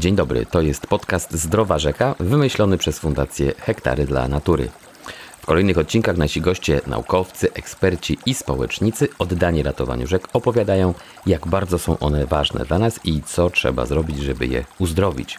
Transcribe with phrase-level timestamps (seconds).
[0.00, 4.68] Dzień dobry, to jest podcast Zdrowa Rzeka, wymyślony przez Fundację Hektary dla Natury.
[5.40, 10.94] W kolejnych odcinkach nasi goście, naukowcy, eksperci i społecznicy oddani ratowaniu rzek opowiadają,
[11.26, 15.38] jak bardzo są one ważne dla nas i co trzeba zrobić, żeby je uzdrowić.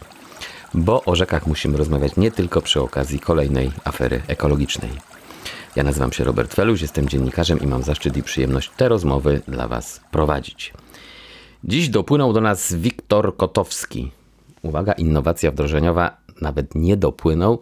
[0.73, 4.91] Bo o rzekach musimy rozmawiać nie tylko przy okazji kolejnej afery ekologicznej.
[5.75, 9.67] Ja nazywam się Robert Feluś, jestem dziennikarzem i mam zaszczyt i przyjemność te rozmowy dla
[9.67, 10.73] Was prowadzić.
[11.63, 14.18] Dziś dopłynął do nas Wiktor Kotowski.
[14.61, 17.59] Uwaga, innowacja wdrożeniowa nawet nie dopłynął,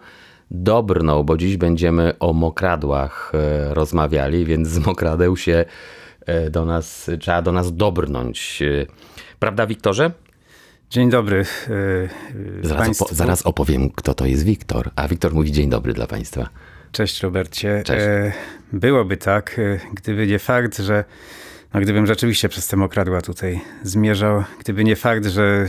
[0.51, 5.65] dobrnął, bo dziś będziemy o mokradłach e, rozmawiali, więc z mokradeł się
[6.25, 8.61] e, do nas, trzeba do nas dobrnąć.
[8.61, 8.85] E,
[9.39, 10.11] Prawda, Wiktorze?
[10.89, 11.45] Dzień dobry.
[12.63, 14.89] Zaraz, opo- zaraz opowiem, kto to jest Wiktor.
[14.95, 16.49] A Wiktor mówi dzień dobry dla Państwa.
[16.91, 17.81] Cześć Robercie.
[17.85, 18.05] Cześć.
[18.73, 19.61] Byłoby tak,
[19.93, 21.03] gdyby nie fakt, że
[21.73, 25.67] no, gdybym rzeczywiście przez te mokradła tutaj zmierzał, gdyby nie fakt, że e,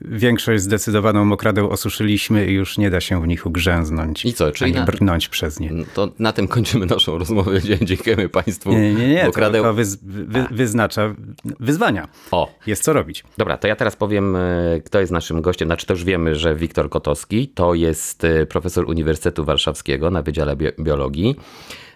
[0.00, 4.24] większość zdecydowaną mokradeł osuszyliśmy i już nie da się w nich ugrzęznąć.
[4.24, 5.70] I co, czyli ani na- brnąć przez nie.
[5.94, 7.60] To na tym kończymy naszą rozmowę.
[7.82, 8.72] Dziękujemy Państwu.
[8.72, 11.14] Nie, nie, nie, to, Mokradeł- to wyz, wy, wyznacza
[11.60, 12.08] wyzwania.
[12.30, 13.24] O, Jest co robić.
[13.38, 14.40] Dobra, to ja teraz powiem, e,
[14.84, 15.68] kto jest naszym gościem.
[15.68, 20.56] Znaczy, to już wiemy, że Wiktor Kotowski to jest e, profesor Uniwersytetu Warszawskiego na Wydziale
[20.56, 21.36] Bio- Biologii,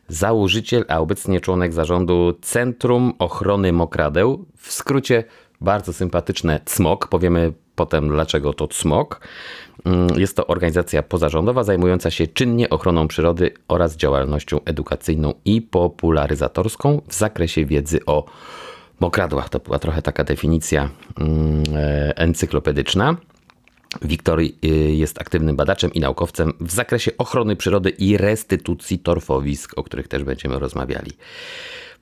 [0.09, 5.25] założyciel, a obecnie członek zarządu Centrum Ochrony Mokradeł, w skrócie
[5.61, 7.09] bardzo sympatyczne CMOK.
[7.09, 9.21] Powiemy potem, dlaczego to CMOK.
[9.85, 17.03] Mm, Jest to organizacja pozarządowa zajmująca się czynnie ochroną przyrody oraz działalnością edukacyjną i popularyzatorską
[17.09, 18.25] w zakresie wiedzy o
[19.01, 19.49] mokradłach.
[19.49, 20.89] To była trochę taka definicja
[21.21, 23.17] mm, e, encyklopedyczna.
[24.03, 24.51] Wiktor y,
[24.93, 30.25] jest aktywnym badaczem i naukowcem w zakresie ochrony przyrody i restytucji torfowisk, o których też
[30.25, 31.13] będziemy rozmawiali.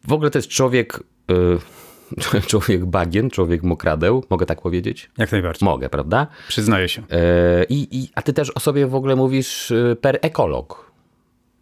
[0.09, 5.11] W ogóle to jest człowiek, y, człowiek bagien, człowiek mokradeł, mogę tak powiedzieć?
[5.19, 5.67] Jak najbardziej.
[5.67, 6.27] Mogę, prawda?
[6.49, 7.03] Przyznaję się.
[7.11, 10.91] E, I, a ty też o sobie w ogóle mówisz y, per ekolog,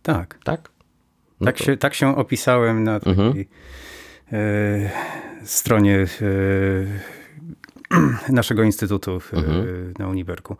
[0.02, 0.38] Tak.
[0.44, 0.70] tak?
[1.40, 3.44] No Tak, się, tak się opisałem na takiej Mhm.
[5.44, 6.06] stronie
[8.28, 9.94] naszego instytutu Mhm.
[9.98, 10.56] na Uniwerku.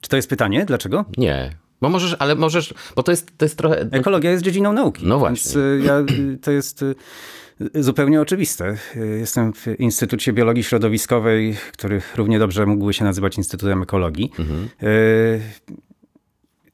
[0.00, 0.64] Czy to jest pytanie?
[0.64, 1.04] Dlaczego?
[1.16, 1.56] Nie.
[1.80, 3.80] Bo możesz, ale możesz, bo to jest, to jest trochę...
[3.90, 5.06] Ekologia jest dziedziną nauki.
[5.06, 5.60] No właśnie.
[5.60, 6.06] e, ja, e,
[6.42, 6.84] to jest
[7.74, 8.76] zupełnie oczywiste.
[9.18, 14.32] Jestem w Instytucie Biologii Środowiskowej, który równie dobrze mógłby się nazywać Instytutem Ekologii.
[14.38, 14.68] Mhm.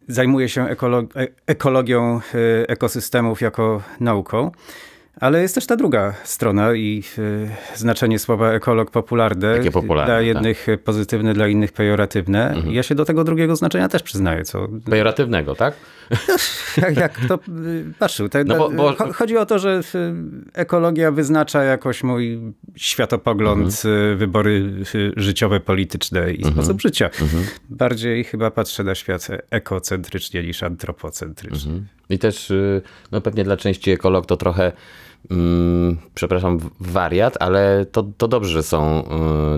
[0.08, 2.20] Zajmuję się ekolo- e- ekologią
[2.68, 4.50] ekosystemów jako nauką.
[5.20, 7.02] Ale jest też ta druga strona i
[7.74, 9.56] e, znaczenie słowa ekolog popularne.
[9.56, 10.26] Takie popularne, Dla tak.
[10.26, 12.48] jednych pozytywne, dla innych pejoratywne.
[12.50, 12.74] Mhm.
[12.74, 15.74] Ja się do tego drugiego znaczenia też przyznaję, co Pejoratywnego, tak?
[16.76, 18.28] jak, jak to y, patrzył.
[18.28, 20.12] Te, No bo- bo- cho- Chodzi o to, że y,
[20.54, 22.38] ekologia wyznacza jakoś mój
[22.76, 24.12] światopogląd, Mhm.
[24.12, 27.06] y, wybory y, życiowe, polityczne i sposób życia.
[27.06, 27.44] Mhm.
[27.68, 31.72] Bardziej chyba patrzę na świat ekocentrycznie niż antropocentrycznie.
[32.10, 34.72] I też y, no pewnie dla części ekolog to trochę,
[35.30, 39.04] mm, przepraszam, wariat, ale to, to dobrze, że są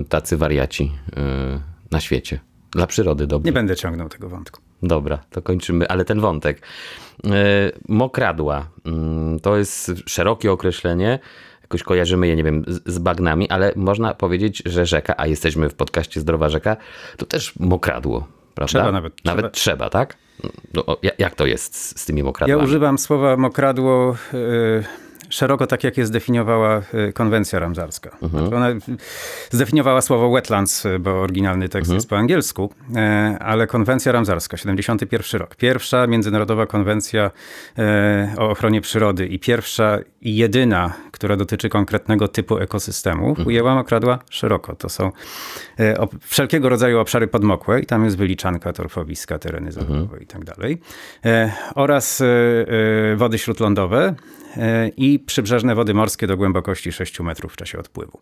[0.01, 2.39] y, tacy wariaci y, na świecie.
[2.71, 3.45] Dla przyrody dobrze.
[3.45, 4.61] Nie będę ciągnął tego wątku.
[4.83, 6.61] Dobra, to kończymy, ale ten wątek.
[7.25, 7.29] Y,
[7.87, 11.19] Mokradła mm, to jest szerokie określenie.
[11.61, 15.69] Jakoś kojarzymy je, nie wiem, z, z bagnami, ale można powiedzieć, że rzeka, a jesteśmy
[15.69, 16.77] w podcaście Zdrowa Rzeka,
[17.17, 18.69] to też mokradło, prawda?
[18.79, 19.77] Trzeba nawet, Nawet trzeba.
[19.87, 20.17] trzeba, tak?
[20.73, 22.63] No, ja- jak to jest z, z tymi Ja mokradłami?
[22.63, 24.15] używam słowa mokradło
[25.29, 28.09] szeroko tak, jak je zdefiniowała y, konwencja ramzarska.
[28.21, 28.29] Mhm.
[28.47, 28.67] Znaczy Ona
[29.51, 31.95] zdefiniowała słowo wetlands, y, bo oryginalny tekst Mhm.
[31.95, 35.55] jest po angielsku, e, ale konwencja ramzarska, 71 rok.
[35.55, 37.31] Pierwsza międzynarodowa konwencja
[37.77, 43.47] e, o ochronie przyrody i pierwsza i jedyna, która dotyczy konkretnego typu ekosystemów, Mhm.
[43.47, 44.75] ujęła mokradła szeroko.
[44.75, 45.11] To są
[45.79, 50.77] e, wszelkiego rodzaju obszary podmokłe i tam jest wyliczanka, torfowiska, tereny zawodowe i tak dalej.
[51.75, 52.23] Oraz
[53.15, 54.13] wody śródlądowe
[54.97, 58.19] i przybrzeżne wody morskie do głębokości 6 metrów w czasie odpływu.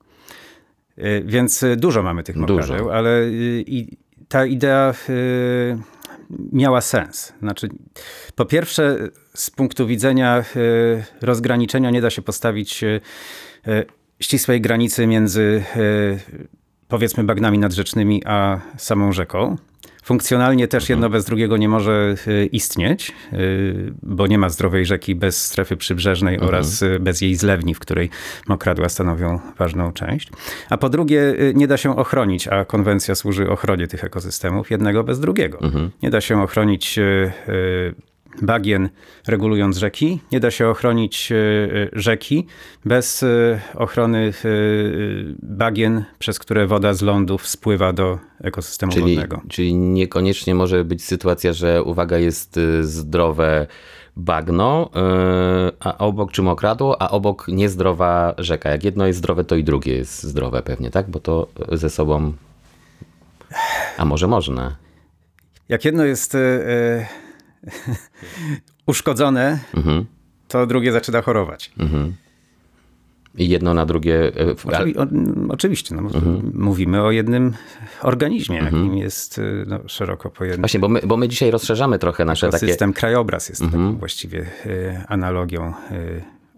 [0.98, 2.54] E, Więc e, dużo mamy tych Dużo.
[2.54, 3.30] mokradeł, ale e,
[3.60, 3.98] i
[4.28, 4.94] ta idea
[6.54, 7.34] miała sens.
[7.40, 7.70] Znaczy,
[8.36, 8.98] po pierwsze,
[9.34, 10.44] z punktu widzenia
[11.22, 12.84] rozgraniczenia nie da się postawić
[14.20, 15.64] ścisłej granicy między
[16.88, 19.58] powiedzmy bagnami nadrzecznymi a samą rzeką.
[20.04, 25.16] Funkcjonalnie też jedno bez drugiego nie może y, istnieć, y, bo nie ma zdrowej rzeki
[25.16, 28.10] bez strefy przybrzeżnej oraz y, bez jej zlewni, w której
[28.48, 30.30] mokradła stanowią ważną część.
[30.70, 35.20] A po drugie, nie da się ochronić, a konwencja służy ochronie tych ekosystemów jednego bez
[35.20, 35.60] drugiego.
[36.04, 37.00] Nie da się ochronić
[38.42, 38.90] bagien
[39.28, 40.20] regulując rzeki.
[40.32, 41.34] Nie da się ochronić
[41.94, 42.46] rzeki
[42.86, 43.26] bez
[43.76, 44.34] ochrony
[45.44, 49.42] bagien, przez które woda z lądów spływa do ekosystemu czyli, wodnego.
[49.50, 53.68] Czyli niekoniecznie może być sytuacja, że uwaga jest zdrowe
[54.18, 54.90] bagno,
[55.80, 58.70] a obok czy mokradło, a obok niezdrowa rzeka.
[58.70, 61.10] Jak jedno jest zdrowe, to i drugie jest zdrowe pewnie, tak?
[61.10, 62.34] Bo to ze sobą...
[63.98, 64.76] A może można?
[65.70, 67.08] Jak jedno jest e, e,
[68.88, 70.06] uszkodzone, mhm.
[70.48, 71.72] to drugie zaczyna chorować.
[71.80, 72.14] Mhm.
[73.36, 74.32] I jedno na drugie.
[74.66, 75.08] Oczywi o,
[75.50, 76.52] oczywiście, no, mhm.
[76.54, 77.54] mówimy o jednym
[78.02, 78.76] organizmie, mhm.
[78.76, 80.60] jakim jest no, szeroko pojęty.
[80.60, 82.68] Właśnie, bo my, bo my dzisiaj rozszerzamy trochę nasze takie...
[82.68, 83.84] System krajobraz jest mhm.
[83.84, 84.46] taką właściwie
[85.08, 85.74] analogią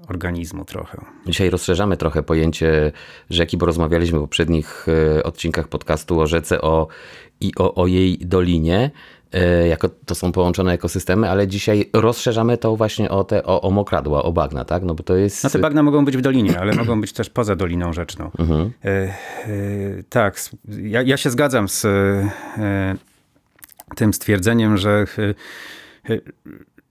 [0.10, 1.06] organizmu trochę.
[1.28, 2.92] Dzisiaj rozszerzamy trochę pojęcie
[3.30, 4.86] rzeki, bo rozmawialiśmy w poprzednich
[5.24, 6.88] odcinkach podcastu o rzece o,
[7.42, 8.92] i o, o jej dolinie.
[9.34, 13.72] E, jako to są połączone ekosystemy, ale dzisiaj rozszerzamy to właśnie o te o, o
[13.72, 14.84] mokradła, o bagna, tak?
[14.84, 15.44] No bo to jest...
[15.44, 18.32] No te bagna mogą być w dolinie, ale mogą być też poza Doliną Rzeczną.
[18.40, 18.72] Mhm.
[18.86, 19.14] E, e,
[20.10, 22.96] tak, ja, ja, się zgadzam z e,
[23.96, 25.06] tym stwierdzeniem, że
[26.10, 26.20] e,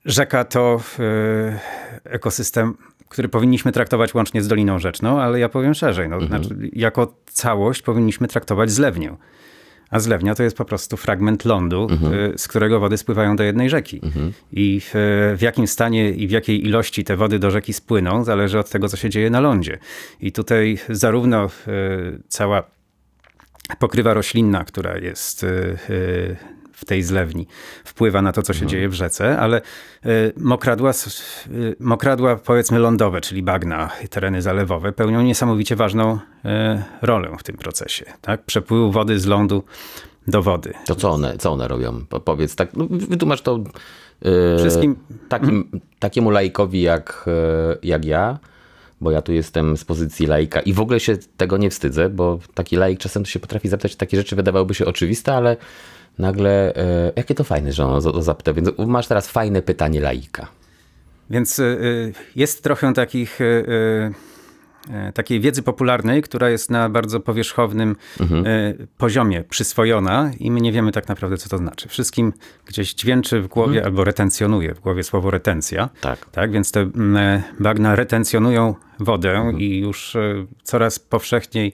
[0.04, 1.58] rzeka to e,
[2.04, 2.74] ekosystem
[3.08, 6.08] który powinniśmy traktować łącznie z Doliną Rzeczną, ale ja powiem szerzej.
[6.08, 6.44] No, mhm.
[6.44, 9.16] znaczy, jako całość powinniśmy traktować zlewnię
[9.90, 12.14] a zlewnia to jest po prostu fragment lądu, mhm.
[12.14, 14.00] Y, z którego wody spływają do jednej rzeki.
[14.02, 14.32] Mhm.
[14.52, 14.90] I w,
[15.38, 18.88] w, jakim stanie i w jakiej ilości te wody do rzeki spłyną, zależy od tego,
[18.88, 19.78] co się dzieje na lądzie.
[20.20, 21.50] I tutaj zarówno y,
[22.28, 22.62] cała
[23.78, 26.36] pokrywa roślinna, która jest y,
[26.78, 27.46] w tej zlewni
[27.84, 28.70] wpływa na to, co się mhm.
[28.70, 29.60] dzieje w rzece, ale
[30.06, 36.18] y, mokradła, y, mokradła, powiedzmy lądowe, czyli bagna, tereny zalewowe, pełnią niesamowicie ważną y,
[37.02, 38.04] rolę w tym procesie.
[38.20, 38.42] Tak?
[38.42, 39.64] Przepływu wody z lądu
[40.26, 40.72] do wody.
[40.86, 42.04] To co one, co one robią?
[42.24, 43.58] Powiedz tak, no, wytłumacz to
[44.58, 44.96] Wszystkim...
[45.28, 45.80] takim, mhm.
[45.98, 47.26] takiemu laikowi jak,
[47.82, 48.38] jak ja,
[49.00, 52.38] bo ja tu jestem z pozycji laika i w ogóle się tego nie wstydzę, bo
[52.54, 55.56] taki laik czasem się potrafi zapytać takie rzeczy, wydawałyby się oczywiste, ale
[56.18, 58.52] nagle, e, jakie to fajne, że on to zapyta.
[58.52, 60.48] Więc masz teraz fajne pytanie laika.
[61.30, 61.76] Więc e,
[62.36, 64.12] jest trochę takich e,
[65.14, 68.44] takiej wiedzy popularnej, która jest na bardzo powierzchownym mhm.
[68.98, 71.88] poziomie przyswojona i my nie wiemy tak naprawdę, co to znaczy.
[71.88, 72.32] Wszystkim
[72.66, 73.86] gdzieś dźwięczy w głowie mhm.
[73.86, 75.88] albo retencjonuje w głowie słowo retencja.
[76.00, 76.30] Tak.
[76.30, 76.90] tak więc te
[77.60, 79.60] bagna retencjonują wodę mhm.
[79.60, 80.16] i już
[80.62, 81.72] coraz powszechniej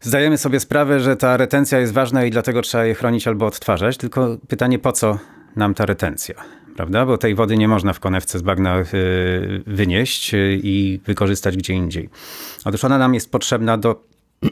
[0.00, 3.96] zdajemy sobie sprawę, że ta retencja jest ważna i dlatego trzeba je chronić albo odtwarzać,
[3.96, 5.18] tylko pytanie, po co
[5.56, 6.34] nam ta retencja?
[6.76, 7.06] Prawda?
[7.06, 8.84] Bo tej wody nie można w konewce z bagna y,
[9.66, 12.08] wynieść y, i wykorzystać gdzie indziej.
[12.64, 14.04] Otóż ona nam jest potrzebna do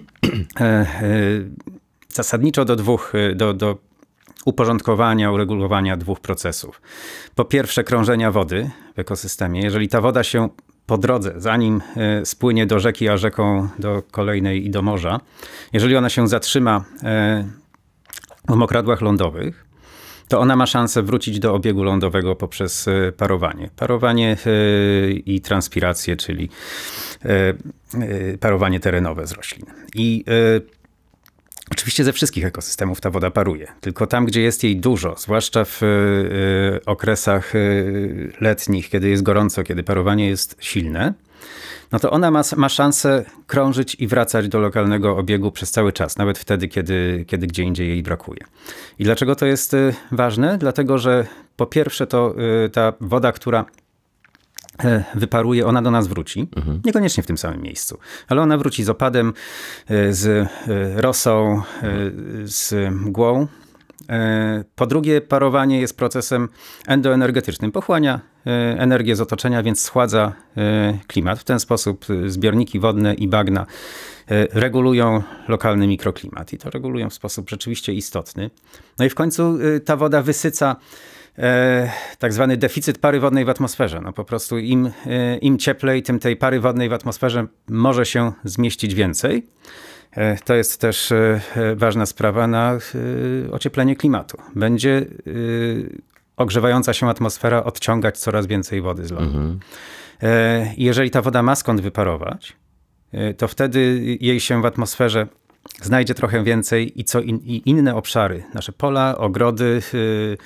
[0.61, 0.87] e, e,
[2.09, 3.79] zasadniczo do dwóch, do, do
[4.45, 6.81] uporządkowania, uregulowania dwóch procesów.
[7.35, 9.61] Po pierwsze, krążenia wody w ekosystemie.
[9.61, 10.49] Jeżeli ta woda się
[10.87, 15.21] po drodze, zanim e, spłynie do rzeki, a rzeką do kolejnej i do morza,
[15.73, 17.49] jeżeli ona się zatrzyma e,
[18.49, 19.65] w mokradłach lądowych,
[20.29, 23.71] to ona ma szansę wrócić do obiegu lądowego poprzez e, parowanie.
[23.77, 24.37] Parowanie
[25.27, 26.49] i transpirację, czyli
[28.41, 29.67] parowanie terenowe z roślin.
[29.95, 30.25] I
[31.85, 35.83] Oczywiście ze wszystkich ekosystemów ta woda paruje, tylko tam, gdzie jest jej dużo, zwłaszcza w
[35.83, 41.15] y, okresach y, letnich, kiedy jest gorąco, kiedy parowanie jest silne,
[41.93, 46.19] no to ona ma, ma szansę krążyć i wracać do lokalnego obiegu przez cały czas,
[46.19, 48.41] nawet wtedy, kiedy, kiedy gdzie indziej jej brakuje.
[48.99, 50.59] I dlaczego to jest y, ważne?
[50.59, 51.27] Dlatego, że
[51.57, 52.35] po pierwsze to
[52.73, 53.65] ta woda, która
[55.15, 56.49] wyparuje, ona do nas wróci.
[56.57, 56.81] Mhm.
[56.85, 59.33] Niekoniecznie w tym samym miejscu, ale ona wróci z opadem,
[59.89, 60.49] e, z e,
[61.03, 61.63] rosą,
[62.45, 63.47] z mgłą.
[64.77, 66.49] Po drugie, parowanie jest procesem
[66.87, 67.73] endoenergetycznym.
[67.73, 68.21] Pochłania
[68.77, 70.33] energię z otoczenia, więc schładza
[71.07, 71.39] klimat.
[71.39, 73.67] W ten sposób zbiorniki wodne i bagna
[74.53, 78.51] regulują lokalny mikroklimat i to regulują w sposób rzeczywiście istotny.
[78.99, 80.77] No i w końcu ta woda wysyca
[81.39, 84.01] e, tak zwany deficyt pary wodnej w atmosferze.
[84.01, 88.33] No po prostu im, e, im cieplej, tym tej pary wodnej w atmosferze może się
[88.45, 89.47] zmieścić więcej.
[90.11, 91.41] E, to jest też e,
[91.77, 92.79] ważna sprawa na
[93.51, 94.39] ocieplenie klimatu.
[94.55, 95.07] Będzie
[96.37, 99.39] ogrzewająca się atmosfera odciągać coraz więcej wody z lądu.
[99.39, 99.61] Mhm.
[100.77, 102.57] Jeżeli ta woda ma skąd wyparować,
[103.37, 105.27] to wtedy jej się w atmosferze
[105.83, 110.37] znajdzie trochę więcej i co in, i inne obszary, nasze pola, ogrody, E,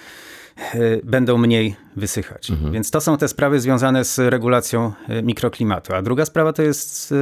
[1.05, 2.51] będą mniej wysychać.
[2.51, 2.73] Mhm.
[2.73, 5.95] Więc to są te sprawy związane z regulacją e, mikroklimatu.
[5.95, 7.15] A druga sprawa to jest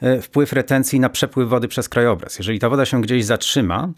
[0.00, 2.38] e, wpływ retencji na przepływ wody przez krajobraz.
[2.38, 3.92] Jeżeli ta woda się gdzieś zatrzyma,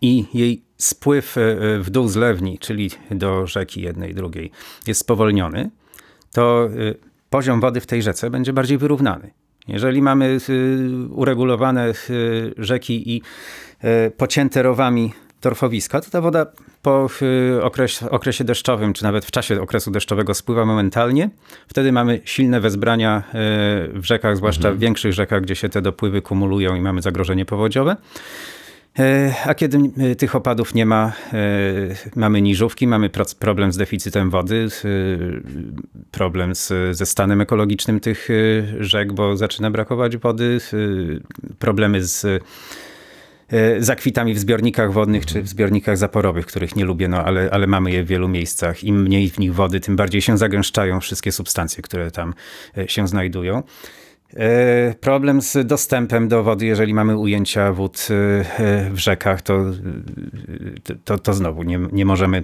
[0.00, 1.36] i jej spływ
[1.80, 4.50] w dół zlewni, czyli do rzeki jednej, drugiej,
[4.86, 5.70] jest spowolniony,
[6.32, 6.68] to
[7.30, 9.30] poziom wody w tej rzece będzie bardziej wyrównany.
[9.68, 10.38] Jeżeli mamy
[11.10, 11.92] uregulowane
[12.58, 13.22] rzeki i
[14.16, 16.46] pocięte rowami torfowiska, to ta woda
[16.82, 17.08] po
[17.62, 21.30] okresie, okresie deszczowym, czy nawet w czasie okresu deszczowego spływa momentalnie.
[21.68, 23.22] Wtedy mamy silne wezbrania e,
[23.94, 24.76] w rzekach, zwłaszcza mhm.
[24.76, 27.96] w większych rzekach, gdzie się te dopływy kumulują i mamy zagrożenie powodziowe.
[28.98, 29.78] E, a kiedy
[30.18, 31.12] tych opadów nie ma,
[32.16, 34.68] mamy niżówki, mamy problem z deficytem wody,
[36.10, 38.28] problem z, ze stanem ekologicznym tych
[38.80, 40.58] rzek, bo zaczyna brakować wody,
[41.58, 42.42] problemy z
[43.78, 47.92] zakwitami w zbiornikach wodnych czy w zbiornikach zaporowych, których nie lubię, no ale, ale mamy
[47.92, 48.84] je w wielu miejscach.
[48.84, 52.34] Im mniej w nich wody, tym bardziej się zagęszczają wszystkie substancje, które tam
[52.78, 53.62] e, się znajdują.
[54.36, 58.08] E, problem z dostępem do wody, jeżeli mamy ujęcia wód
[58.90, 59.64] w rzekach, to,
[61.04, 62.42] to, to znowu nie, nie możemy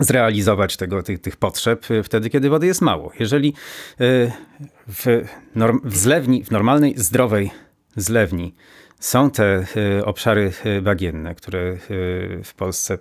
[0.00, 3.12] zrealizować tego, tych, tych potrzeb wtedy, kiedy wody jest mało.
[3.18, 3.54] Jeżeli
[4.88, 5.24] w,
[5.54, 7.50] norm, w zlewni, w normalnej, zdrowej
[7.96, 8.54] zlewni
[9.00, 9.64] są te
[9.98, 11.78] y, obszary y, bagienne, które y,
[12.44, 12.98] w Polsce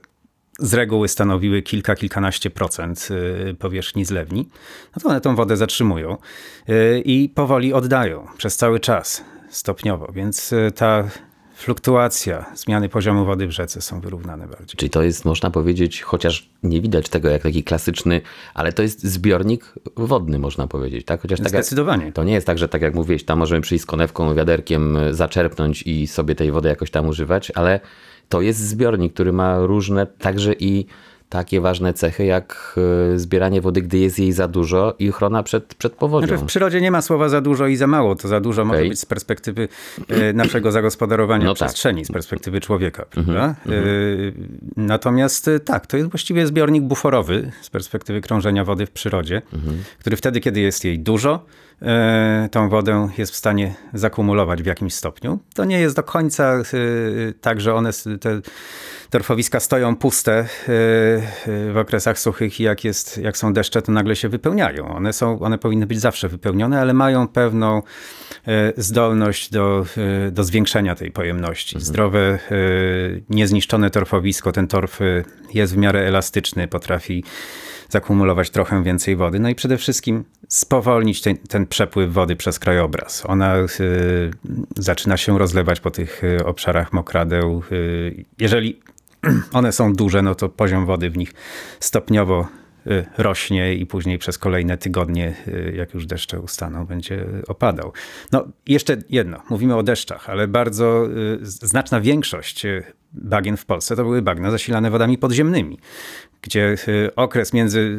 [0.59, 3.09] z reguły stanowiły kilka, kilkanaście procent
[3.59, 4.49] powierzchni zlewni,
[4.95, 6.17] no to one tą wodę zatrzymują
[7.05, 10.11] i powoli oddają przez cały czas, stopniowo.
[10.11, 11.03] Więc ta
[11.63, 14.77] fluktuacja, zmiany poziomu wody w rzece są wyrównane bardziej.
[14.77, 18.21] Czyli to jest, można powiedzieć, chociaż nie widać tego jak taki klasyczny,
[18.53, 21.21] ale to jest zbiornik wodny, można powiedzieć, tak?
[21.21, 22.05] Chociaż tak Zdecydowanie.
[22.05, 24.97] Jak, to nie jest tak, że tak jak mówiłeś, tam możemy przyjść z konewką, wiaderkiem,
[25.11, 27.79] zaczerpnąć i sobie tej wody jakoś tam używać, ale
[28.29, 30.85] to jest zbiornik, który ma różne także i
[31.33, 32.75] takie ważne cechy jak
[33.13, 36.27] e, zbieranie wody, gdy jest jej za dużo i ochrona przed, przed powodzią.
[36.27, 38.15] Znaczy w przyrodzie nie ma słowa za dużo i za mało.
[38.15, 38.73] To za dużo okay.
[38.73, 39.67] może być z perspektywy
[40.09, 41.67] e, naszego zagospodarowania no tak.
[41.67, 42.09] przestrzeni, tak.
[42.09, 43.05] z perspektywy człowieka.
[43.17, 43.53] Mm -hmm,
[44.77, 49.99] Natomiast tak, to jest właściwie zbiornik buforowy z perspektywy krążenia wody w przyrodzie, mm -hmm.
[49.99, 51.45] który wtedy, kiedy jest jej dużo,
[52.51, 55.39] tą wodę jest w stanie zakumulować w jakimś stopniu.
[55.55, 56.63] To nie jest do końca
[57.41, 57.89] tak, że one,
[58.21, 58.41] te
[59.13, 60.45] torfowiska stoją puste e,
[61.47, 64.95] w okresach suchych i jak, jest, jak są deszcze, to nagle się wypełniają.
[64.95, 67.81] One, są, one powinny być zawsze wypełnione, ale mają pewną
[68.47, 69.85] e, zdolność do,
[70.27, 71.75] e, do zwiększenia tej pojemności.
[71.75, 71.85] Mhm.
[71.85, 72.39] Zdrowe,
[73.29, 74.99] niezniszczone torfowisko, ten torf
[75.53, 77.23] jest w miarę elastyczny, potrafi
[77.93, 79.39] zakumulować trochę więcej wody.
[79.39, 83.23] No i przede wszystkim spowolnić ten, ten przepływ wody przez krajobraz.
[83.25, 83.67] Ona y,
[84.75, 87.63] zaczyna się rozlewać po tych obszarach mokradeł.
[87.71, 88.79] Y, jeżeli
[89.59, 91.33] one są duże, no to poziom wody w nich
[91.79, 92.47] stopniowo
[92.87, 97.93] y, rośnie i później przez kolejne tygodnie, y, jak już deszcze ustaną, będzie opadał.
[98.31, 102.65] No, jeszcze jedno, mówimy o deszczach, ale bardzo y, znaczna większość
[103.13, 105.79] bagien w Polsce to były bagna zasilane wodami podziemnymi,
[106.43, 106.75] gdzie
[107.15, 107.97] okres między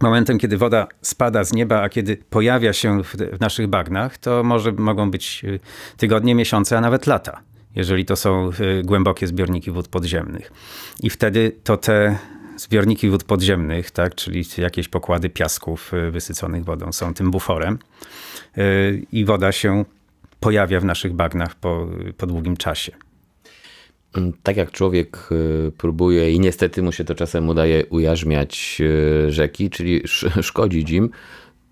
[0.00, 4.72] momentem, kiedy woda spada z nieba, a kiedy pojawia się w, naszych bagnach, to może
[4.72, 5.42] mogą być
[5.96, 7.42] tygodnie, miesiące, a nawet lata
[7.76, 10.52] jeżeli to są y, głębokie zbiorniki wód podziemnych.
[11.02, 12.18] I wtedy to te
[12.56, 17.78] zbiorniki wód podziemnych, tak, czyli jakieś pokłady piasków y, wysyconych wodą, są tym buforem
[18.58, 19.84] y, i woda się
[20.40, 22.92] pojawia w naszych bagnach po, po długim czasie.
[24.16, 25.28] Mm, tak jak człowiek
[25.78, 28.82] próbuje i niestety mu się to czasem udaje ujarzmiać
[29.28, 30.02] rzeki, czyli
[30.42, 31.10] szkodzić im,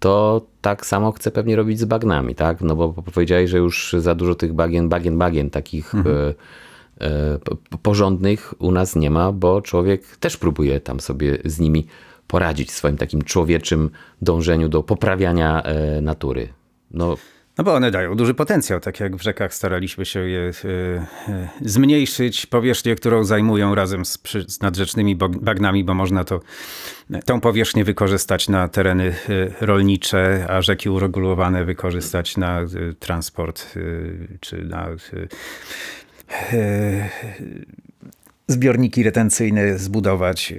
[0.01, 2.61] to tak samo chce pewnie robić z bagnami, tak?
[2.61, 6.35] No bo powiedziałeś, że już za dużo tych bagien, bagien, bagien takich mhm.
[7.01, 7.39] e,
[7.83, 11.87] porządnych u nas nie ma, bo człowiek też próbuje tam sobie z nimi
[12.27, 13.91] poradzić w swoim takim człowieczym
[14.23, 16.49] dążeniu do poprawiania e, natury.
[16.91, 17.17] No,
[17.61, 20.69] no bo one dają duży potencjał, tak jak w rzekach staraliśmy się je y,
[21.29, 26.41] y, zmniejszyć, powierzchnię, którą zajmują razem z, z nadrzecznymi bagnami, bo można to,
[27.25, 32.61] tą powierzchnię wykorzystać na tereny y, rolnicze, a rzeki uregulowane wykorzystać na
[32.99, 33.75] transport
[34.41, 34.89] czy na
[38.49, 40.55] zbiorniki retencyjne zbudować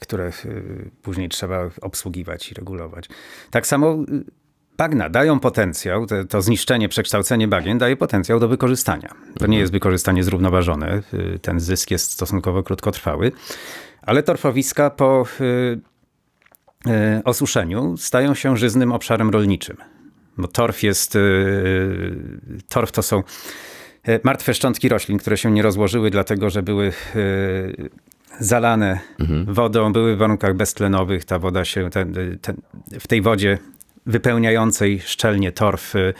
[0.00, 0.32] które
[1.02, 3.08] później trzeba obsługiwać i regulować.
[3.50, 3.96] Tak samo
[4.82, 9.08] bagna dają potencjał, to, to, zniszczenie, przekształcenie bagien daje potencjał do wykorzystania.
[9.08, 9.60] To nie mhm.
[9.60, 13.32] jest wykorzystanie zrównoważone, y, ten zysk jest stosunkowo krótkotrwały,
[14.02, 15.44] ale torfowiska po y,
[16.86, 19.76] y, osuszeniu stają się żyznym obszarem rolniczym.
[20.38, 21.18] Bo torf jest,
[22.68, 23.22] torf to są
[24.24, 26.92] martwe szczątki roślin, które się nie rozłożyły, dlatego że były
[28.40, 29.54] zalane mhm.
[29.54, 31.24] wodą, były w warunkach beztlenowych.
[31.24, 32.56] Ta woda się, ten, ten,
[33.00, 33.58] w tej wodzie
[34.06, 36.14] wypełniającej szczelnie torf y,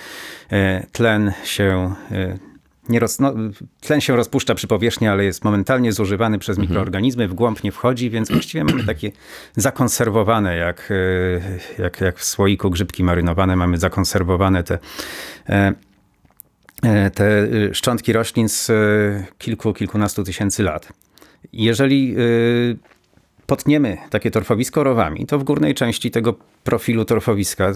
[0.53, 2.53] y, tlen się y,
[2.89, 3.35] nie roz, no,
[3.81, 8.11] tlen się rozpuszcza przy powierzchni, ale jest momentalnie zużywany przez mikroorganizmy, w głąb nie wchodzi,
[8.11, 9.13] więc właściwie mamy takie
[9.57, 10.91] zakonserwowane, jak,
[11.79, 14.79] e, jak, jak w słoiku grzybki marynowane, mamy zakonserwowane te,
[15.49, 15.75] e,
[16.83, 18.71] e, te szczątki roślin z
[19.39, 20.93] kilku, kilkunastu tysięcy lat.
[21.53, 22.17] Jeżeli
[23.57, 27.73] potniemy takie torfowisko rowami, to w górnej części tego profilu torfowiska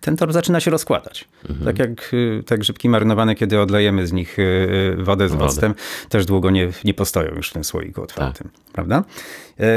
[0.00, 1.28] ten torf zaczyna się rozkładać.
[1.48, 1.66] Mhm.
[1.66, 2.14] Tak jak
[2.46, 5.74] te grzybki marynowane, kiedy odlejemy z nich y, wodę z octem,
[6.08, 8.48] też długo nie, nie postoją już w tym słoiku otwartym.
[8.48, 8.72] Tak.
[8.72, 9.04] Prawda?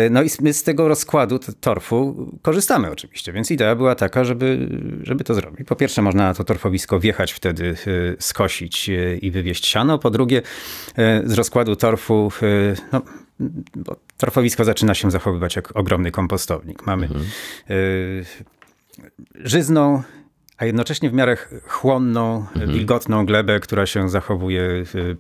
[0.10, 4.70] No i my z tego rozkładu torfu korzystamy oczywiście, więc idea była taka, żeby,
[5.04, 5.68] żeby to zrobić.
[5.68, 10.00] Po pierwsze można na to torfowisko wjechać wtedy, y, skosić y, i wywieźć siano.
[10.00, 10.42] Po drugie
[11.26, 12.32] z rozkładu torfu
[12.92, 13.02] no,
[13.76, 16.86] bo torfowisko zaczyna się zachowywać jak ogromny kompostownik.
[16.86, 17.26] Mamy mhm.
[17.72, 18.26] y,
[19.36, 20.04] żyzną,
[20.58, 22.72] a jednocześnie w miarę chłonną, mhm.
[22.72, 25.18] wilgotną glebę, która się zachowuje y,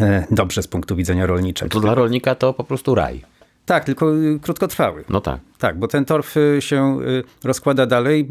[0.00, 1.70] y, dobrze z punktu widzenia rolniczego.
[1.70, 3.24] To dla rolnika to po prostu raj.
[3.68, 5.04] Tak, tylko y, krótkotrwały.
[5.08, 5.40] No tak.
[5.58, 8.28] Tak, bo ten torf y, się y, rozkłada dalej.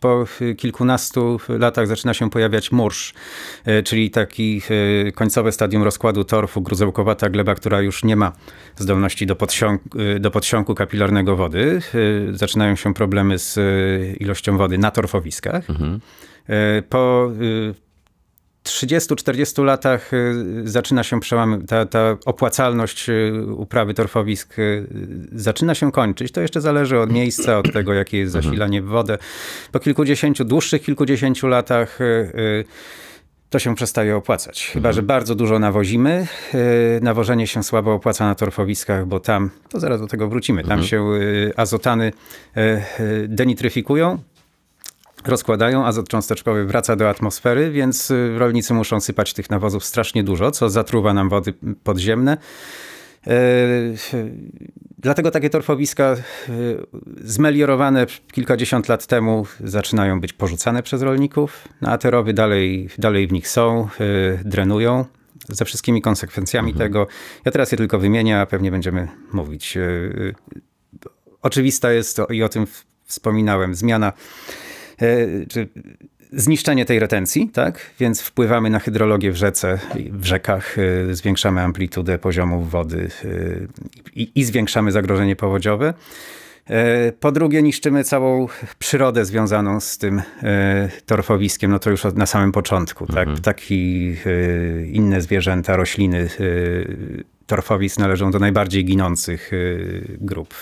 [0.00, 0.24] Po
[0.56, 3.14] kilkunastu latach zaczyna się pojawiać mursz,
[3.84, 4.62] czyli taki
[5.14, 8.32] końcowe stadium rozkładu torfu, gruzełkowata gleba, która już nie ma
[8.76, 9.88] zdolności do, podsiąku,
[10.20, 11.80] do podsiąku kapilarnego wody.
[12.32, 13.58] Zaczynają się problemy z
[14.20, 15.70] ilością wody na torfowiskach.
[15.70, 16.00] Mhm.
[16.88, 17.30] Po
[18.66, 24.86] 30-40 latach y, zaczyna się przełam, ta, ta opłacalność y, uprawy torfowisk y,
[25.32, 26.32] zaczyna się kończyć.
[26.32, 28.44] To jeszcze zależy od miejsca, od tego, jakie jest mhm.
[28.44, 29.18] zasilanie w wodę.
[29.72, 31.98] Po kilkudziesięciu, dłuższych kilkudziesięciu latach
[33.50, 34.70] to się przestaje opłacać.
[34.72, 35.06] Chyba, że mhm.
[35.06, 36.26] bardzo dużo nawozimy.
[37.00, 40.88] Nawożenie się słabo opłaca na torfowiskach, bo tam, to zaraz do tego wrócimy, tam mhm.
[40.88, 41.20] się
[41.56, 42.12] azotany
[43.28, 44.18] denitryfikują,
[45.28, 50.50] rozkładają, azot cząsteczkowy wraca do atmosfery, więc y, rolnicy muszą sypać tych nawozów strasznie dużo,
[50.50, 51.54] co zatruwa nam wody
[51.84, 52.36] podziemne.
[53.26, 54.28] E,
[54.98, 56.16] dlatego takie torfowiska
[56.48, 56.86] y,
[57.24, 63.26] zmeliorowane kilkadziesiąt lat temu zaczynają być porzucane przez rolników, no a te rowy dalej, dalej
[63.26, 65.04] w nich są, y, drenują
[65.48, 66.88] ze wszystkimi konsekwencjami mhm.
[66.88, 67.06] tego.
[67.44, 69.78] Ja teraz je tylko wymienię, a pewnie będziemy mówić.
[71.42, 72.66] Oczywista jest to i o tym
[73.04, 74.12] wspominałem, zmiana
[75.48, 75.68] czy
[76.32, 77.90] zniszczenie tej retencji, tak?
[78.00, 79.78] Więc wpływamy na hydrologię w rzece,
[80.10, 83.28] w rzekach, e, zwiększamy amplitudę poziomów wody e,
[84.14, 85.94] i, i zwiększamy zagrożenie powodziowe.
[87.20, 88.46] Po drugie, niszczymy całą
[88.78, 90.22] przyrodę związaną z tym
[91.06, 93.18] torfowiskiem, no to już na samym początku, tak?
[93.18, 93.36] Mhm.
[93.36, 94.14] Ptaki,
[94.92, 96.28] inne zwierzęta, rośliny,
[97.46, 99.50] torfowisk należą do najbardziej ginących
[100.20, 100.54] grup.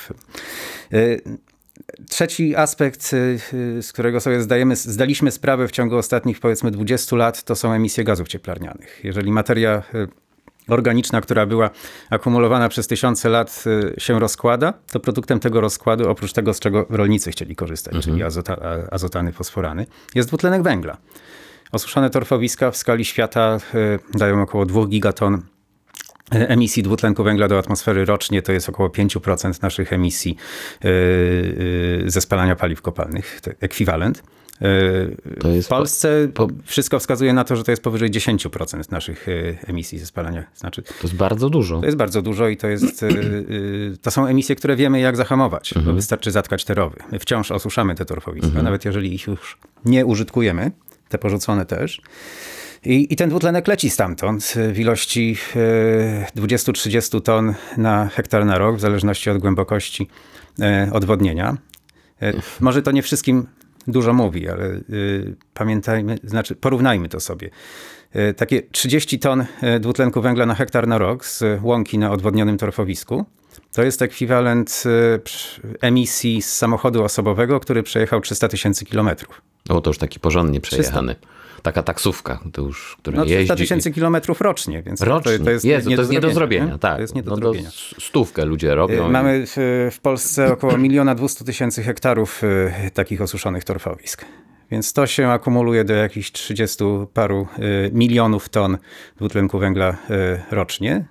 [2.08, 7.16] Trzeci aspekt, y, y, z którego sobie zdajemy, zdaliśmy sprawę w ciągu ostatnich powiedzmy 20
[7.16, 9.00] lat, to są emisje gazów cieplarnianych.
[9.04, 10.08] Jeżeli materia y,
[10.68, 11.70] organiczna, która była
[12.10, 13.64] akumulowana przez tysiące lat,
[13.98, 18.12] się rozkłada, to produktem tego rozkładu, oprócz tego, z czego rolnicy chcieli korzystać, mhm.
[18.12, 18.56] czyli azota,
[18.90, 20.96] azotany, fosforany, jest dwutlenek węgla.
[21.72, 23.58] Osuszone torfowiska w skali świata
[24.14, 25.42] dają około 2 gigaton
[26.30, 30.36] emisji dwutlenku węgla do atmosfery rocznie to jest około 5% naszych emisji
[30.84, 34.22] y, y, ze spalania paliw kopalnych, ekwiwalent.
[35.62, 39.26] W Polsce po, po, wszystko wskazuje na to, że to jest powyżej 10% naszych
[39.66, 40.44] emisji ze spalania.
[40.54, 41.80] Znaczy, to jest bardzo dużo.
[41.80, 43.04] To jest bardzo dużo i to, jest,
[44.02, 45.86] to są emisje, które wiemy jak zahamować, mhm.
[45.86, 46.96] bo wystarczy zatkać te rowy.
[47.12, 48.64] My wciąż osuszamy te torfowiska, mhm.
[48.64, 50.70] nawet jeżeli ich już nie użytkujemy,
[51.08, 52.00] te porzucone też.
[52.86, 55.36] I, I, ten dwutlenek leci stamtąd w ilości
[56.36, 60.08] 20-30 e, ton na hektar na rok, w zależności od głębokości
[60.60, 61.56] e, odwodnienia.
[62.22, 63.46] E, może to nie wszystkim
[63.86, 64.80] dużo mówi, ale
[65.54, 67.50] pamiętajmy, znaczy porównajmy to sobie.
[68.36, 69.44] Takie 30 ton
[69.80, 73.24] dwutlenku węgla na hektar na rok z łąki na odwodnionym torfowisku
[73.72, 74.84] to jest ekwiwalent
[75.80, 79.42] emisji z samochodu osobowego, który przejechał 300 tysięcy kilometrów.
[79.68, 81.14] O, to już taki porządnie przejechany.
[81.14, 83.56] 300 taka taksówka, to już, która no, 300 jeździ.
[83.56, 85.38] tysięcy kilometrów rocznie, więc rocznie.
[85.38, 86.78] To, to jest, Jezu, nie, to jest nie do zrobienia.
[86.78, 86.94] Tak.
[86.94, 87.70] To jest nie do no, zrobienia.
[87.98, 89.06] stówkę ludzie robią.
[89.06, 94.24] Y, mamy w, w Polsce około miliona 200 tysięcy hektarów y, takich osuszonych torfowisk.
[94.70, 98.78] Więc to się akumuluje do jakichś 30 paru y, milionów ton
[99.16, 99.96] dwutlenku węgla
[100.50, 101.04] rocznie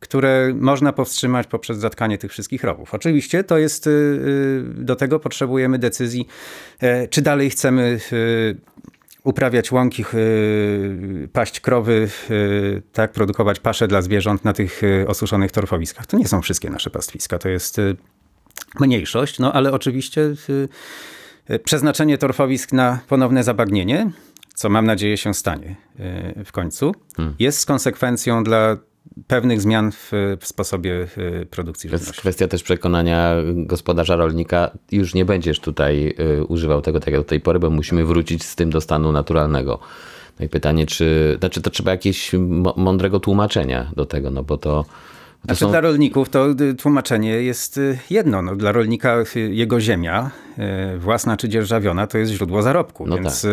[0.00, 2.94] które można powstrzymać poprzez zatkanie tych wszystkich rowów.
[2.94, 3.88] Oczywiście to jest,
[4.74, 6.26] do tego potrzebujemy decyzji,
[7.10, 7.98] czy dalej chcemy
[9.26, 15.52] uprawiać łąki, y, paść krowy, y, tak, produkować pasze dla zwierząt na tych y, osuszonych
[15.52, 16.06] torfowiskach.
[16.06, 17.80] To nie są wszystkie nasze pastwiska, to jest
[18.80, 20.34] mniejszość, no ale oczywiście
[21.64, 24.10] przeznaczenie torfowisk na ponowne zabagnienie
[24.54, 25.76] co mam nadzieję się stanie
[26.44, 26.94] w końcu,
[27.38, 28.76] jest konsekwencją dla
[29.26, 31.06] pewnych zmian w, w sposobie
[31.42, 32.20] y, produkcji To jest żywności.
[32.20, 34.70] kwestia też przekonania gospodarza rolnika.
[34.92, 38.44] Już nie będziesz tutaj y, używał tego tak jak do tej pory, bo musimy wrócić
[38.44, 39.78] z tym do stanu naturalnego.
[40.40, 44.56] No i pytanie, czy znaczy to trzeba jakiegoś mo- mądrego tłumaczenia do tego, no bo
[44.56, 44.90] to, to
[45.44, 45.70] Znaczy są...
[45.70, 48.42] dla rolników to y, tłumaczenie jest jedno.
[48.42, 49.16] No, dla rolnika
[49.50, 50.30] jego ziemia,
[50.98, 53.06] własna czy dzierżawiona, to jest źródło zarobku.
[53.06, 53.50] No więc tak.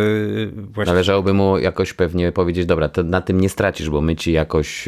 [0.71, 4.31] właśnie Należałoby mu jakoś pewnie powiedzieć, dobra, to na tym nie stracisz, bo my ci
[4.31, 4.85] jakoś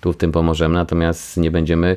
[0.00, 1.96] tu w tym pomożemy, natomiast nie będziemy,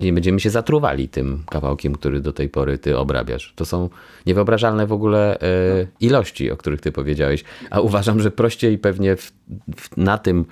[0.00, 3.52] nie będziemy się zatruwali tym kawałkiem, który do tej pory ty obrabiasz.
[3.56, 3.90] To są
[4.26, 5.40] niewyobrażalne w ogóle
[5.82, 7.44] y, ilości, o których ty powiedziałeś.
[7.70, 9.32] A uważam, że prościej pewnie w,
[9.76, 10.44] w, na tym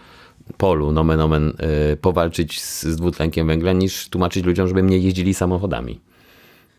[0.56, 1.52] polu, nomen omen,
[1.92, 6.00] y, powalczyć z, z dwutlenkiem węgla, niż tłumaczyć ludziom, żeby mniej jeździli samochodami.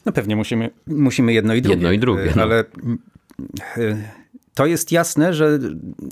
[0.05, 1.75] No pewnie musimy, musimy jedno i drugie.
[1.75, 2.41] Jedno i drugie, Y, no.
[2.41, 2.65] Ale
[3.77, 3.97] y,
[4.55, 5.59] to jest jasne, że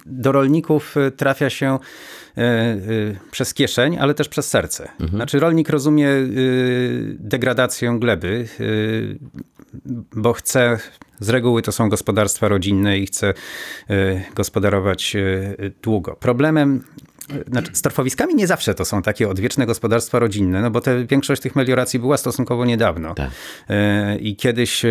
[0.06, 1.80] do rolników y, trafia się
[2.38, 4.90] y, y, przez kieszeń, ale też przez serce.
[4.92, 5.10] Mhm.
[5.10, 6.10] Znaczy rolnik rozumie
[7.20, 8.48] degradację gleby,
[10.14, 10.80] bo chce,
[11.20, 13.34] z reguły to są gospodarstwa rodzinne i chce
[14.36, 15.18] gospodarować
[15.82, 16.16] długo.
[16.16, 16.84] Problemem
[17.48, 21.42] znaczy, z torfowiskami nie zawsze to są takie odwieczne gospodarstwa rodzinne, no bo te, większość
[21.42, 23.14] tych melioracji była stosunkowo niedawno.
[23.16, 23.32] Tak.
[23.70, 24.90] E, I kiedyś, e,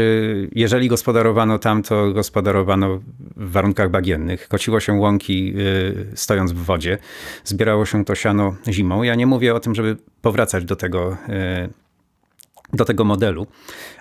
[0.53, 3.01] jeżeli gospodarowano tam, to gospodarowano
[3.37, 4.49] w warunkach bagiennych.
[4.49, 5.55] Kociło się łąki
[6.13, 6.99] e, stojąc w wodzie.
[7.45, 9.03] Zbierało się to siano zimą.
[9.03, 11.17] Ja nie mówię o tym, żeby powracać do tego
[12.73, 13.47] do tego modelu,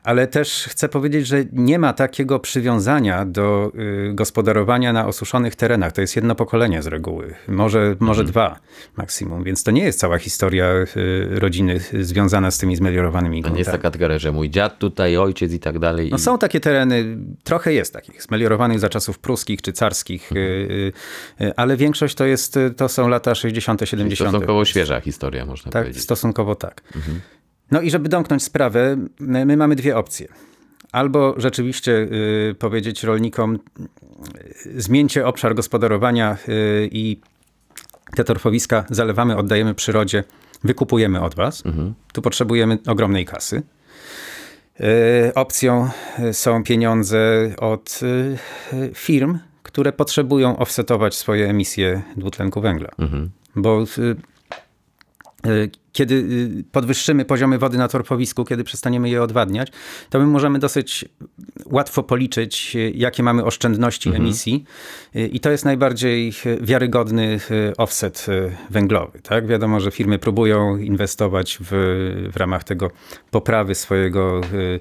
[0.03, 3.71] ale też chcę powiedzieć, że nie ma takiego przywiązania do
[4.09, 5.91] y, gospodarowania na osuszonych terenach.
[5.93, 8.59] To jest jedno pokolenie z reguły, może, może dwa
[8.97, 10.85] maksimum, więc to nie jest cała historia y,
[11.39, 13.81] rodziny związana z tymi zmeliorowanymi To nie jest gruntami.
[13.81, 16.09] taka kategoria, że mój dziad tutaj, ojciec i tak dalej.
[16.11, 20.35] No i- są takie tereny, trochę jest takich, zmeliorowanych za czasów pruskich czy carskich, y,
[21.41, 24.29] y, y, ale większość to jest, y, to są lata 60., 70.
[24.29, 26.03] Stosunkowo świeża historia, można Tak, powiedzieć.
[26.03, 26.81] stosunkowo tak.
[27.71, 30.27] No i żeby domknąć sprawę, my my mamy dwie opcje.
[30.91, 33.59] Albo rzeczywiście y, powiedzieć rolnikom,
[34.65, 37.21] y, zmieńcie obszar gospodarowania y, i
[38.15, 40.23] te torfowiska zalewamy, oddajemy przyrodzie,
[40.63, 41.63] wykupujemy od was.
[42.13, 43.63] Tu potrzebujemy ogromnej kasy.
[44.79, 47.99] Y, Opcją y, są pieniądze od
[48.93, 52.89] firm, które potrzebują offsetować swoje emisje dwutlenku węgla.
[53.55, 54.15] Bo y, y,
[55.91, 59.71] kiedy y, podwyższymy poziomy wody na torfowisku, kiedy przestaniemy je odwadniać,
[60.09, 61.05] to my możemy dosyć
[61.65, 64.65] łatwo policzyć, y, jakie mamy oszczędności emisji
[65.15, 69.19] Y, i to jest najbardziej y, wiarygodny y, offset y, węglowy.
[69.19, 69.47] Tak?
[69.47, 71.69] Wiadomo, że firmy próbują inwestować w,
[72.33, 72.91] w ramach tego
[73.31, 74.79] poprawy swojego y, y,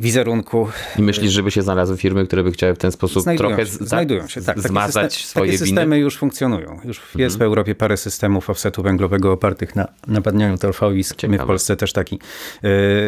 [0.00, 0.68] wizerunku.
[0.98, 3.84] I myślisz, żeby się znalazły firmy, które by chciały w ten sposób Znajdują trochę się,
[3.84, 4.56] znajdują się, tak.
[4.56, 5.68] Takie zmazać system- swoje Takie winy?
[5.68, 6.80] systemy już funkcjonują.
[6.84, 11.22] Już jest w Europie parę systemów offsetu węglowego opartych na napadnianiu torfowisk.
[11.28, 11.46] My w.
[11.46, 12.18] Polsce też taki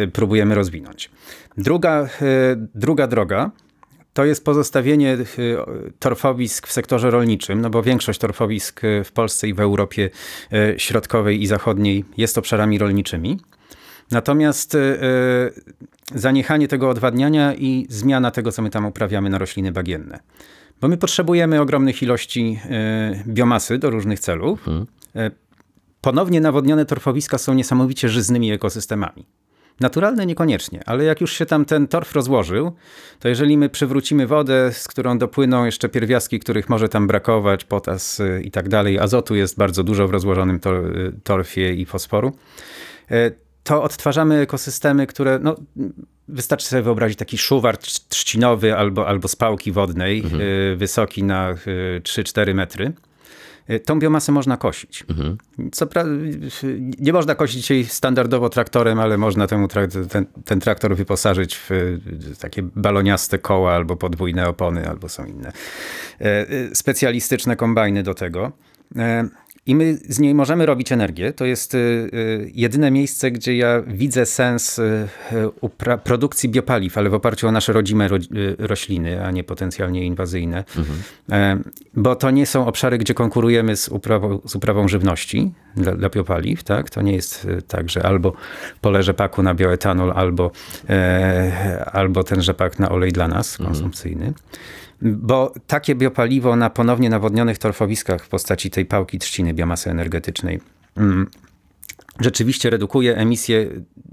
[0.05, 1.11] y, próbujemy rozwinąć.
[1.57, 2.09] Druga, y,
[2.75, 3.51] druga droga
[4.13, 5.19] to jest pozostawienie
[5.99, 10.11] torfowisk w sektorze rolniczym, no bo większość torfowisk w Polsce i w Europie
[10.77, 13.39] Środkowej i Zachodniej jest obszarami rolniczymi.
[14.11, 19.73] Natomiast y, y, zaniechanie tego odwadniania i zmiana tego, co my tam uprawiamy na rośliny
[19.73, 20.19] bagienne.
[20.81, 22.59] Bo my potrzebujemy ogromnych ilości
[23.27, 24.69] y, biomasy do różnych celów.
[24.69, 25.31] Y,
[26.01, 29.27] Ponownie nawodnione torfowiska są niesamowicie żyznymi ekosystemami.
[29.81, 32.73] Naturalne niekoniecznie, ale jak już się tam ten torf rozłożył,
[33.19, 38.23] to jeżeli my przywrócimy wodę, z którą dopłyną jeszcze pierwiastki, których może tam brakować, potas
[38.43, 40.93] i tak dalej, azotu jest bardzo dużo w rozłożonym tor,
[41.25, 42.33] torfie i fosforu,
[43.69, 45.57] to odtwarzamy ekosystemy, które no,
[46.29, 50.23] wystarczy sobie wyobrazić taki szuwar trz- trzcinowy albo, albo z pałki wodnej,
[50.73, 52.93] y, wysoki na y, 3-4 metry.
[53.71, 55.05] Y, Tą biomasę można kosić.
[55.73, 56.07] Co pra-
[56.99, 61.71] nie można kosić jej standardowo traktorem, ale można temu trak- ten, ten traktor wyposażyć w
[61.71, 62.01] y,
[62.41, 65.53] takie baloniaste koła albo podwójne opony, albo są inne
[66.21, 68.53] y, specjalistyczne kombajny do tego.
[69.69, 71.33] I my z niej możemy robić energię.
[71.33, 75.09] To jest y, y, jedyne miejsce, gdzie ja widzę sens y,
[76.05, 78.19] produkcji biopaliw, ale w oparciu o nasze rodzime ro-
[78.59, 80.65] rośliny, a nie potencjalnie inwazyjne.
[81.33, 81.59] E,
[81.95, 86.65] Bo to nie są obszary, gdzie konkurujemy z uprawą, z uprawą żywności dla, dla biopaliw.
[86.65, 86.91] Tak?
[86.91, 88.33] To nie jest tak, że albo
[88.81, 90.51] pole rzepaku na bioetanol, albo,
[90.89, 94.33] e, albo ten rzepak na olej dla nas konsumpcyjny.
[95.03, 100.61] Bo takie biopaliwo na ponownie nawodnionych torfowiskach w postaci tej pałki trzciny biomasy energetycznej
[100.97, 101.27] mm,
[102.21, 103.67] rzeczywiście redukuje emisję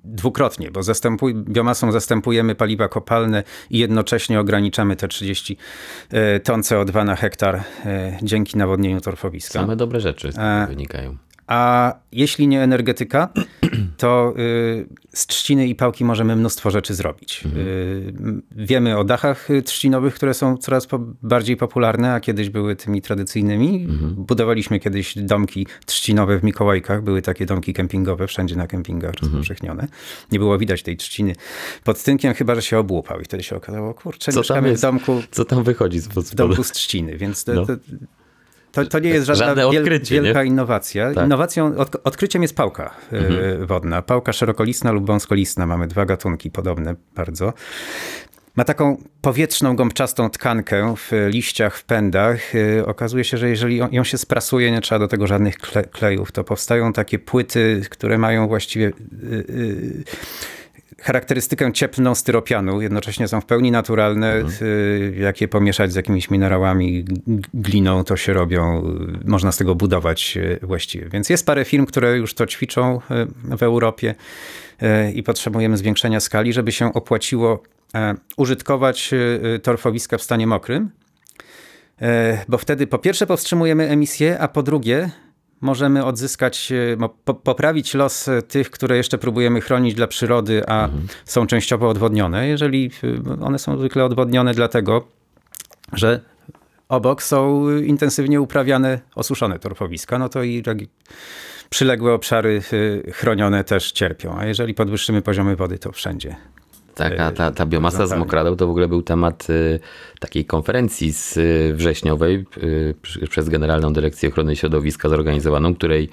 [0.04, 5.58] dwukrotnie, bo zastępuj, biomasą zastępujemy paliwa kopalne i jednocześnie ograniczamy te 30
[6.10, 9.60] e, ton CO2 na hektar e, dzięki nawodnieniu torfowiska.
[9.60, 11.18] Same dobre rzeczy z tego E, wynikają.
[11.48, 13.30] A jeśli nie energetyka,
[13.98, 17.44] to y, z trzciny i pałki możemy mnóstwo rzeczy zrobić.
[17.58, 20.88] Y, m, wiemy o dachach y, trzcinowych, które są coraz
[21.24, 23.88] bardziej popularne, a kiedyś były tymi tradycyjnymi.
[24.16, 27.04] Budowaliśmy kiedyś domki trzcinowe w Mikołajkach.
[27.04, 29.88] Były takie domki kempingowe wszędzie na kempingach rozpowszechnione.
[30.32, 31.36] Nie było widać tej trzciny
[31.84, 33.22] pod tynkiem, chyba że się obłupał.
[33.22, 36.36] I wtedy się okazało, kurczę, Co tam mieszkamy w domku, Co tam wychodzi z w
[36.36, 37.66] domku z trzciny, więc to, No.
[37.66, 37.74] to,
[38.76, 40.22] to, to nie jest żadna Żadne wiel, odkrycie, nie?
[40.22, 41.14] wielka innowacja.
[41.14, 41.26] Tak.
[41.26, 44.02] Innowacją, od, odkryciem jest pałka e, wodna.
[44.02, 45.66] Pałka szerokolistna lub wąskolistna.
[45.66, 47.54] Mamy dwa gatunki podobne bardzo.
[48.56, 52.56] Ma taką powietrzną, gąbczastą tkankę w liściach, w pędach.
[52.56, 56.32] E, Okazuje się, że jeżeli ją- się sprasuje, nie trzeba do tego żadnych kle, klejów,
[56.32, 60.04] to powstają takie płyty, które mają właściwie y,
[61.06, 64.44] charakterystykę cieplną styropianu, jednocześnie są w pełni naturalne.
[64.62, 67.06] y, Jak je pomieszać z jakimiś minerałami,
[67.54, 68.84] gliną, to się robią,
[69.26, 71.10] y, można z tego budować y, właściwie.
[71.10, 73.00] Więc jest parę firm, które już to ćwiczą
[73.52, 74.16] y, w Europie
[74.84, 77.64] y, i potrzebujemy zwiększenia skali, żeby się opłaciło
[77.96, 80.90] e, użytkować y, y, torfowiska w stanie mokrym,
[82.02, 85.10] E, bo wtedy po pierwsze powstrzymujemy emisję, a po drugie
[85.62, 90.90] możemy odzyskać, e, poprawić los e, tych, które jeszcze próbujemy chronić dla przyrody, a
[91.26, 92.48] są częściowo odwodnione.
[92.48, 92.92] Jeżeli
[93.38, 95.08] e, one są zwykle odwodnione dlatego,
[95.94, 96.20] że
[96.90, 100.64] obok są intensywnie uprawiane osuszone torfowiska, no to i
[101.70, 102.62] przyległe obszary
[103.14, 104.38] chronione też cierpią.
[104.38, 106.36] A jeżeli podwyższymy poziomy wody, to wszędzie.
[106.96, 109.80] Tak, a ta, ta biomasa z mokradeł to w ogóle był temat y,
[110.20, 116.10] takiej konferencji z y, wrześniowej y, przez Generalną Dyrekcję Ochrony Środowiska zorganizowaną, której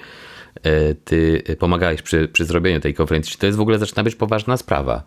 [1.04, 3.32] ty pomagałeś przy, przy zrobieniu tej konferencji.
[3.32, 5.02] Czy to jest w ogóle zaczyna być poważna sprawa?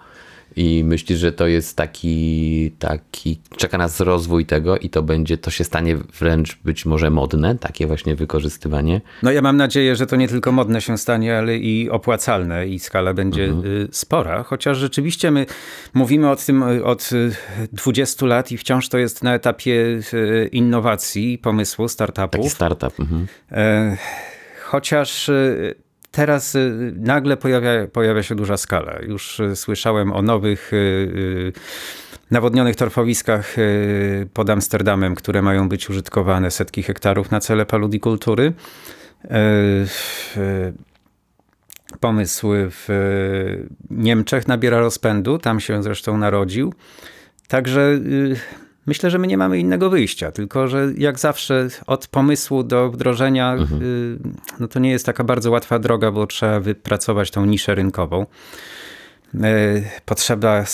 [0.56, 5.52] I myślisz, że to jest taki, taki, czeka nas rozwój tego i to będzie, to
[5.52, 9.02] się stanie wręcz być może modne, takie właśnie wykorzystywanie.
[9.24, 12.80] No ja mam nadzieję, że to nie tylko modne się stanie, ale i opłacalne i
[12.80, 15.46] skala będzie y, spora, chociaż rzeczywiście my
[15.94, 17.32] mówimy o tym y, od y,
[17.74, 22.52] 20 lat i wciąż to jest na etapie y, innowacji, pomysłu, Taki startupów.
[22.52, 23.00] startup.
[23.00, 23.28] Mhm.
[23.52, 23.98] E,
[24.66, 25.76] Chociaż y,
[26.16, 29.00] teraz y, nagle pojawia, pojawia się duża skala.
[29.08, 31.54] Już y, słyszałem o nowych y,
[32.32, 33.56] nawodnionych torfowiskach
[34.34, 38.46] pod Amsterdamem, które mają być użytkowane setki hektarów na cele paludikultury.
[38.46, 39.30] E,
[39.86, 40.38] w-
[42.00, 42.88] Pomysł w
[43.90, 46.74] Niemczech nabiera rozpędu, tam się zresztą narodził.
[47.48, 48.00] Także
[48.86, 53.56] myślę, że my nie mamy innego wyjścia, tylko że jak zawsze od pomysłu do wdrożenia,
[53.82, 54.18] y,
[54.60, 58.26] no to nie jest taka bardzo łatwa droga, bo trzeba wypracować tą niszę rynkową.
[59.36, 59.40] Y,
[60.06, 60.66] Potrzeba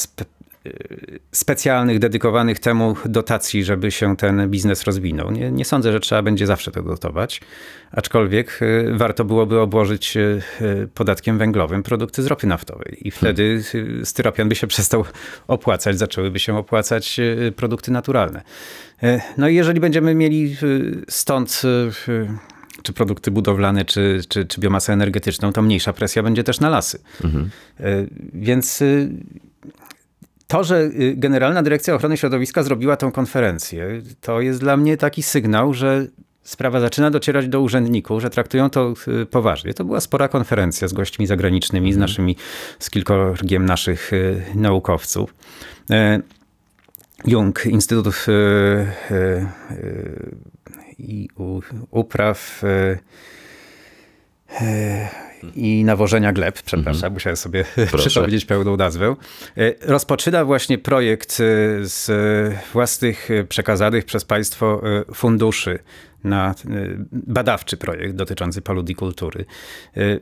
[1.32, 5.32] specjalnych, dedykowanych temu dotacji, żeby się ten biznes rozwinął.
[5.32, 7.42] Nie, nie sądzę, że trzeba będzie zawsze to dotować,
[7.92, 13.62] aczkolwiek y, warto byłoby obłożyć y, y, podatkiem węglowym produkty z ropy naftowej i wtedy
[13.76, 15.06] y, styropian by się przestał
[15.48, 18.42] opłacać, zaczęłyby się opłacać y, produkty naturalne.
[19.04, 21.62] Y, No i jeżeli będziemy mieli y, stąd
[22.08, 22.28] y, y,
[22.84, 27.00] czy produkty budowlane, czy, czy, czy biomasę energetyczną, to mniejsza presja będzie też na lasy.
[27.80, 29.10] Y, Więc y,
[30.52, 35.24] to, że y, Generalna Dyrekcja Ochrony Środowiska zrobiła tą konferencję, to jest dla mnie taki
[35.24, 36.08] sygnał, że
[36.44, 39.74] sprawa zaczyna docierać do urzędników, że traktują to y, poważnie.
[39.74, 42.36] To była spora konferencja z gośćmi zagranicznymi, z naszymi,
[42.80, 45.34] z kilkorgiem naszych y, naukowców.
[45.90, 46.20] E,
[47.26, 48.26] Jung, Instytut
[51.00, 51.28] i
[51.92, 52.64] upraw
[55.56, 57.66] i nawożenia gleb, przepraszam, musiałem sobie
[57.98, 59.16] przypomnieć pełną nazwę.
[59.58, 61.36] Y, Rozpoczyna właśnie projekt y,
[61.82, 62.10] z
[62.74, 64.82] własnych y, przekazanych przez państwo
[65.14, 65.80] funduszy
[66.24, 66.56] na
[67.12, 69.46] badawczy projekt dotyczący paludikultury.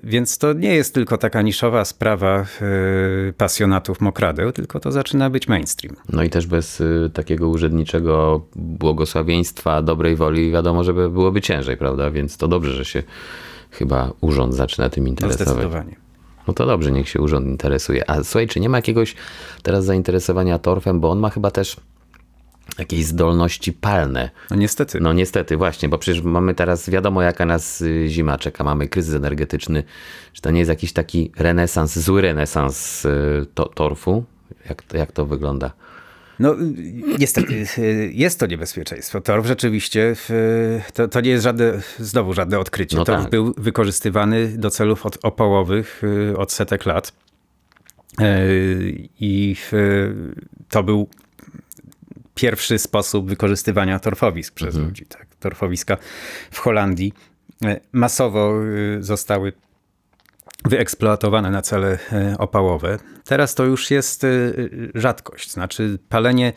[0.03, 2.45] Więc to nie jest tylko taka niszowa sprawa
[3.38, 5.95] pasjonatów mokradeł, tylko to zaczyna być mainstream.
[6.13, 12.12] No i też bez takiego urzędniczego błogosławieństwa, dobrej woli, wiadomo, że by- byłoby ciężej, prawda?
[12.12, 13.03] Więc to dobrze, że się
[13.71, 15.47] chyba urząd zaczyna tym No interesować.
[15.47, 15.95] zdecydowanie.
[16.47, 18.10] No to dobrze, niech się urząd interesuje.
[18.10, 19.15] A słuchaj, czy nie ma jakiegoś
[19.63, 21.77] teraz zainteresowania torfem, bo on ma chyba też
[22.79, 24.29] jakieś zdolności palne.
[24.49, 24.99] No niestety.
[24.99, 29.15] No niestety, właśnie, bo przecież mamy teraz, wiadomo jaka nas y, zima czeka, mamy kryzys
[29.15, 29.84] energetyczny.
[30.34, 34.23] Czy to nie jest jakiś taki renesans, zły renesans y, to, torfu?
[34.69, 35.71] Jak, jak to wygląda?
[36.39, 36.56] No
[37.19, 37.65] niestety
[38.13, 39.21] jest to niebezpieczeństwo.
[39.21, 40.15] Torf rzeczywiście,
[40.93, 42.97] to, to nie jest żadne, znowu żadne odkrycie.
[42.97, 43.32] No Torf tak.
[43.32, 46.02] był wykorzystywany do celów od, opołowych
[46.38, 47.13] od setek lat.
[49.19, 49.56] I
[50.69, 51.10] to był
[52.36, 54.86] pierwszy sposób wykorzystywania torfowisk przez Mhm.
[54.86, 55.06] ludzi.
[55.06, 55.28] Tak.
[55.39, 55.97] Torfowiska
[56.52, 57.13] w Holandii
[57.91, 58.54] masowo
[58.99, 59.54] zostały
[60.65, 62.00] wyeksploatowane na cele
[62.38, 63.00] opałowe.
[63.26, 64.26] Teraz to już jest
[64.95, 65.52] rzadkość.
[65.52, 66.54] Znaczy palenie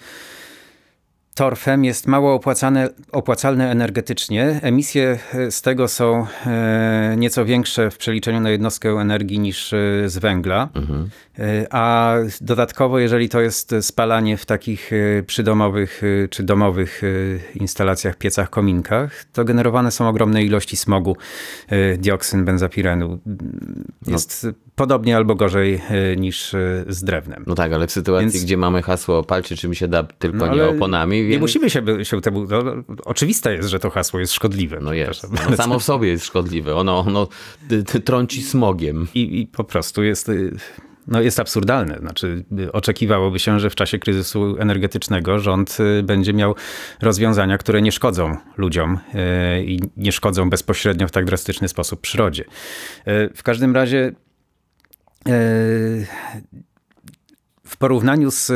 [1.34, 4.60] torfem jest mało opłacane, opłacalne energetycznie.
[4.62, 5.18] Emisje
[5.50, 6.26] z tego są
[7.16, 9.68] nieco większe w przeliczeniu na jednostkę energii niż
[10.06, 10.68] z węgla.
[10.74, 11.08] Mhm.
[11.70, 14.90] A dodatkowo, jeżeli to jest spalanie w takich
[15.26, 17.02] przydomowych czy domowych
[17.54, 21.16] instalacjach, piecach, kominkach, to generowane są ogromne ilości smogu,
[21.98, 23.18] dioksyn, benzapirenu.
[24.06, 24.52] Jest no.
[24.74, 25.82] podobnie albo gorzej
[26.16, 26.54] niż
[26.88, 27.44] z drewnem.
[27.46, 28.44] No tak, ale w sytuacji, Więc...
[28.44, 31.21] gdzie mamy hasło palcie czym się da, tylko no, nie oponami.
[31.22, 31.32] Więc...
[31.32, 32.46] Nie musimy się, się temu...
[32.50, 32.62] No,
[33.04, 34.78] oczywiste jest, że to hasło jest szkodliwe.
[34.82, 35.26] No jest.
[35.50, 36.76] No, samo w sobie jest szkodliwe.
[36.76, 37.28] Ono, ono
[38.04, 39.08] trąci smogiem.
[39.14, 40.30] I, I po prostu jest
[41.06, 41.98] no jest absurdalne.
[41.98, 46.54] Znaczy, oczekiwałoby się, że w czasie kryzysu energetycznego rząd będzie miał
[47.02, 48.98] rozwiązania, które nie szkodzą ludziom
[49.64, 52.44] i nie szkodzą bezpośrednio w tak drastyczny sposób przyrodzie.
[53.34, 54.12] W każdym razie
[57.64, 58.50] w porównaniu z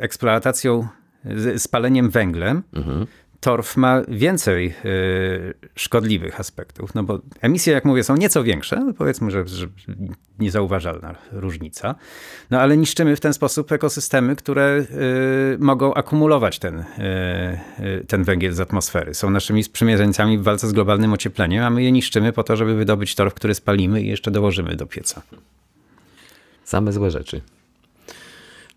[0.00, 0.88] eksploatacją,
[1.54, 3.06] z paleniem węglem, mhm
[3.40, 8.92] torf ma więcej y, szkodliwych aspektów, no bo emisje, jak mówię, są nieco większe, no
[8.92, 9.66] powiedzmy, że, że,
[10.38, 11.94] niezauważalna różnica,
[12.50, 14.84] no ale niszczymy w ten sposób ekosystemy, które
[15.54, 16.84] y, mogą akumulować ten, y,
[18.08, 19.14] ten węgiel z atmosfery.
[19.14, 22.74] Są naszymi sprzymierzeńcami w walce z globalnym ociepleniem, a my je niszczymy po to, żeby
[22.74, 25.22] wydobyć torf, który spalimy i jeszcze dołożymy do pieca.
[26.64, 27.40] Same złe rzeczy.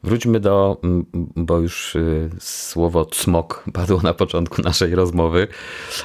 [0.04, 0.82] Wróćmy do,
[1.36, 1.98] bo już
[2.40, 5.48] słowo cmok padło na początku naszej rozmowy.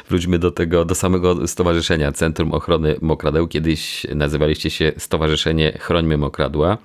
[0.08, 3.48] Wróćmy do tego, do samego stowarzyszenia Centrum Ochrony Mokradeł.
[3.48, 6.78] Kiedyś nazywaliście się Stowarzyszenie Chrońmy Mokradła.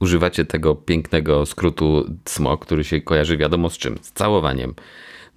[0.00, 3.98] Używacie tego pięknego skrótu CMOK, który się kojarzy wiadomo z czym?
[4.02, 4.74] Z całowaniem.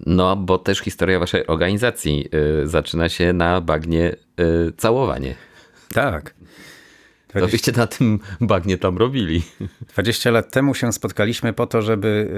[0.06, 2.28] No, bo też historia waszej organizacji
[2.62, 5.34] y, zaczyna się na bagnie y, całowanie.
[5.94, 6.34] Tak.
[7.40, 9.42] Co byście na tym bagnie tam robili?
[9.92, 12.30] 20 lat temu się spotkaliśmy po to, żeby.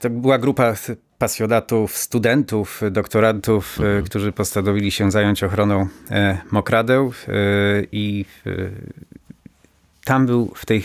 [0.00, 0.74] To była grupa
[1.18, 4.04] pasjonatów, studentów, doktorantów, mhm.
[4.04, 5.88] którzy postanowili się zająć ochroną
[6.50, 7.12] mokradeł
[7.92, 8.24] i
[10.04, 10.84] tam był w tej,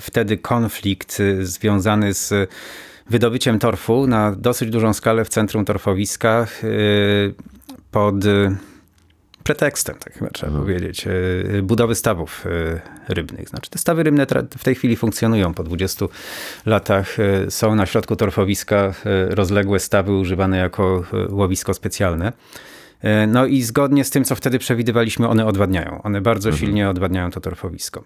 [0.00, 2.50] wtedy konflikt związany z
[3.10, 6.46] wydobyciem torfu na dosyć dużą skalę w centrum torfowiska
[7.90, 8.14] pod
[9.44, 10.66] pretekstem, tak chyba trzeba mhm.
[10.66, 11.04] powiedzieć,
[11.62, 12.44] budowy stawów
[13.08, 13.48] rybnych.
[13.48, 14.26] Znaczy te stawy rybne
[14.58, 15.54] w tej chwili funkcjonują.
[15.54, 16.06] Po 20
[16.66, 17.16] latach
[17.48, 18.94] są na środku torfowiska
[19.28, 22.32] rozległe stawy używane jako łowisko specjalne.
[23.28, 26.02] No i zgodnie z tym, co wtedy przewidywaliśmy, one odwadniają.
[26.02, 26.66] One bardzo mhm.
[26.66, 28.04] silnie odwadniają to torfowisko.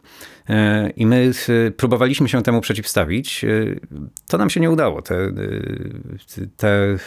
[0.97, 1.33] I my
[1.77, 3.45] próbowaliśmy się temu przeciwstawić.
[4.29, 5.03] To nam się nie udało.
[5.03, 5.33] Te,
[6.57, 6.99] te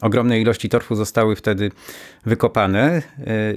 [0.00, 1.70] ogromne ilości torfu zostały wtedy
[2.26, 3.02] wykopane.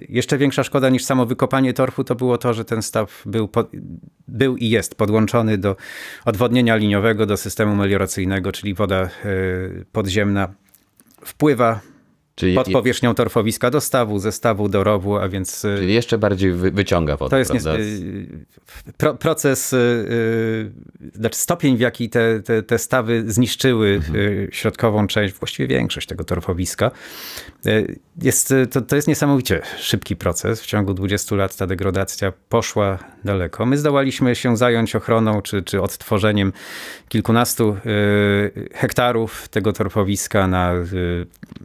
[0.10, 3.72] Jeszcze większa szkoda niż samo wykopanie torfu to było to, że ten staw był, pod,
[4.28, 5.76] był i jest podłączony do
[6.26, 9.10] odwodnienia liniowego, do systemu melioracyjnego, czyli woda
[9.92, 10.54] podziemna
[11.26, 11.80] wpływa
[12.40, 15.62] Czyli pod powierzchnią torfowiska do stawu, ze stawu do rowu, a więc...
[15.62, 17.62] Czyli jeszcze bardziej wyciąga wodę, To jest nie,
[18.98, 20.72] pro, proces, yy,
[21.14, 24.48] znaczy stopień, w jaki te, te, te stawy zniszczyły mhm.
[24.52, 26.92] środkową część, właściwie większość tego torfowiska.
[28.22, 30.62] Jest, to, to jest niesamowicie szybki proces.
[30.62, 33.66] W ciągu 20 lat ta degradacja poszła daleko.
[33.66, 36.54] My zdołaliśmy się zająć ochroną czy, czy odtworzeniem
[37.10, 37.78] kilkunastu
[38.74, 40.74] hektarów tego torfowiska na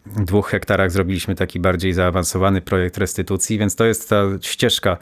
[0.07, 4.96] dwóch hektarach zrobiliśmy taki bardziej zaawansowany projekt restytucji, więc to jest ta ścieżka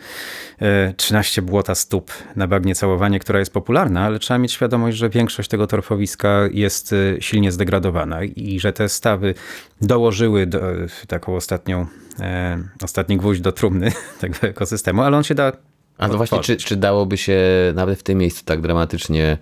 [0.97, 5.49] 13 błota stóp na bagnie całowanie, która jest popularna, ale trzeba mieć świadomość, że większość
[5.49, 9.35] tego torfowiska jest silnie zdegradowana i że te stawy
[9.81, 10.61] dołożyły do,
[11.09, 11.87] taką ostatnią,
[12.21, 15.53] e, ostatni gwóźdź do trumny tego ekosystemu, ale on się da
[15.99, 17.39] A no właśnie, czy, czy dałoby się
[17.75, 19.39] nawet w tym miejscu tak dramatycznie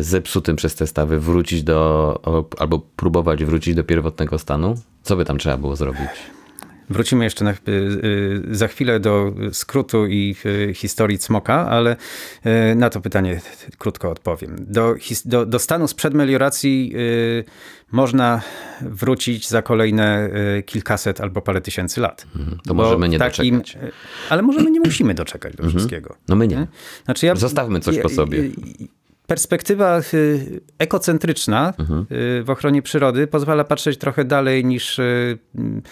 [0.00, 2.20] zepsutym przez te stawy wrócić do,
[2.58, 4.74] albo próbować wrócić do pierwotnego stanu?
[5.02, 6.08] Co by tam trzeba było zrobić?
[6.90, 7.54] Wrócimy jeszcze na,
[8.50, 10.36] za chwilę do skrótu i
[10.74, 11.96] historii cmoka, ale
[12.76, 13.40] na to pytanie
[13.78, 14.56] krótko odpowiem.
[14.58, 14.94] Do,
[15.24, 16.94] do, do stanu sprzed melioracji
[17.92, 18.40] można
[18.80, 20.30] wrócić za kolejne
[20.66, 22.26] kilkaset albo parę tysięcy lat.
[22.36, 22.58] Mhm.
[22.66, 23.92] To możemy nie takim, doczekać.
[24.30, 25.78] Ale możemy nie musimy doczekać do mhm.
[25.78, 26.16] wszystkiego.
[26.28, 26.66] No my nie.
[27.04, 28.42] Znaczy ja, Zostawmy coś po sobie
[29.32, 31.72] perspektywa y, ekocentryczna
[32.40, 35.82] y, w ochronie przyrody pozwala patrzeć trochę dalej niż y, mm,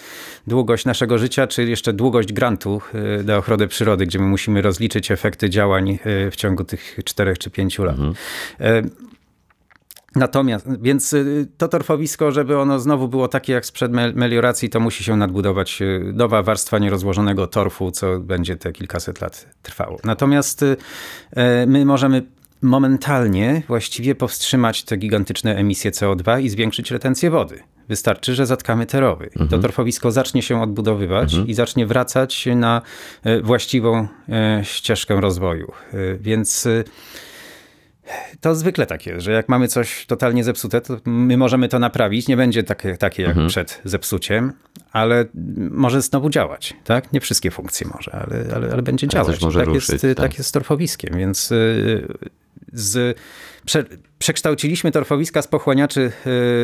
[0.47, 2.81] długość naszego życia, czy jeszcze długość grantu
[3.25, 5.99] na ochronę przyrody, gdzie my musimy rozliczyć efekty działań
[6.31, 7.95] w ciągu tych czterech czy pięciu lat.
[8.59, 8.81] E,
[10.15, 11.15] Natomiast, więc
[11.57, 15.79] to torfowisko, żeby ono znowu było takie jak sprzed mel- melioracji, to musi się nadbudować
[16.13, 19.97] nowa warstwa nierozłożonego torfu, co będzie te kilkaset lat trwało.
[20.03, 22.23] Natomiast e, my możemy
[22.61, 27.59] momentalnie właściwie powstrzymać te gigantyczne emisje CO2 i zwiększyć retencję wody.
[27.89, 29.29] Wystarczy, że zatkamy te rowy.
[29.45, 32.81] I To torfowisko zacznie się odbudowywać i zacznie wracać na
[33.23, 35.71] e, właściwą e, ścieżkę rozwoju.
[35.93, 36.67] E, Więc
[38.41, 42.27] to zwykle tak jest, że jak mamy coś totalnie zepsute, to my możemy to naprawić.
[42.27, 44.53] Nie będzie takie, takie jak przed zepsuciem,
[44.91, 45.25] ale
[45.71, 46.73] może znowu działać.
[46.83, 47.13] Tak?
[47.13, 49.41] Nie wszystkie funkcje może, ale, ale, ale będzie Ale działać.
[49.41, 50.15] może tak, ruszyć, jest, tak.
[50.15, 51.53] tak jest z torfowiskiem, więc
[52.73, 53.17] z,
[53.65, 53.85] prze,
[54.19, 56.11] przekształciliśmy torfowiska z pochłaniaczy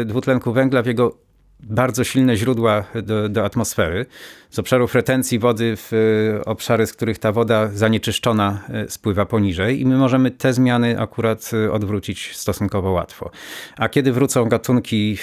[0.02, 1.18] y, dwutlenku węgla w jego
[1.60, 4.06] bardzo silne źródła do, do atmosfery.
[4.50, 9.82] Z obszarów retencji wody w y, obszary, z których ta woda zanieczyszczona y, spływa poniżej
[9.82, 13.32] i my możemy te zmiany akurat odwrócić stosunkowo łatwo.
[13.78, 15.18] A kiedy wrócą gatunki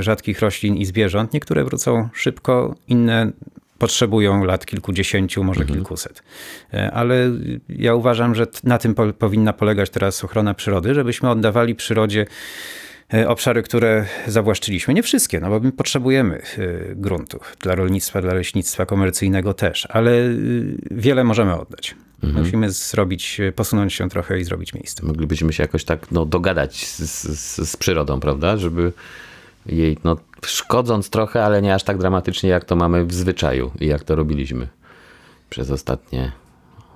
[0.00, 3.32] rzadkich roślin i zwierząt, niektóre wrócą szybko, inne
[3.82, 6.22] potrzebują lat kilkudziesięciu, może kilkuset.
[6.74, 7.30] E, Ale
[7.68, 12.26] ja uważam, że na tym po, powinna polegać teraz ochrona przyrody, żebyśmy oddawali przyrodzie
[13.14, 14.94] e, obszary, które zawłaszczyliśmy.
[14.94, 16.42] Nie wszystkie, no bo my potrzebujemy e,
[16.94, 20.12] gruntów dla rolnictwa, dla leśnictwa komercyjnego też, ale
[20.90, 21.94] wiele możemy oddać.
[22.22, 25.06] Musimy zrobić, posunąć się trochę i zrobić miejsce.
[25.06, 26.98] Moglibyśmy się jakoś tak no, dogadać z,
[27.38, 28.56] z, z przyrodą, prawda?
[28.56, 28.92] Żeby
[29.66, 33.86] jej, no, szkodząc trochę, ale nie aż tak dramatycznie, jak to mamy w zwyczaju i
[33.86, 34.68] jak to robiliśmy
[35.50, 36.32] przez ostatnie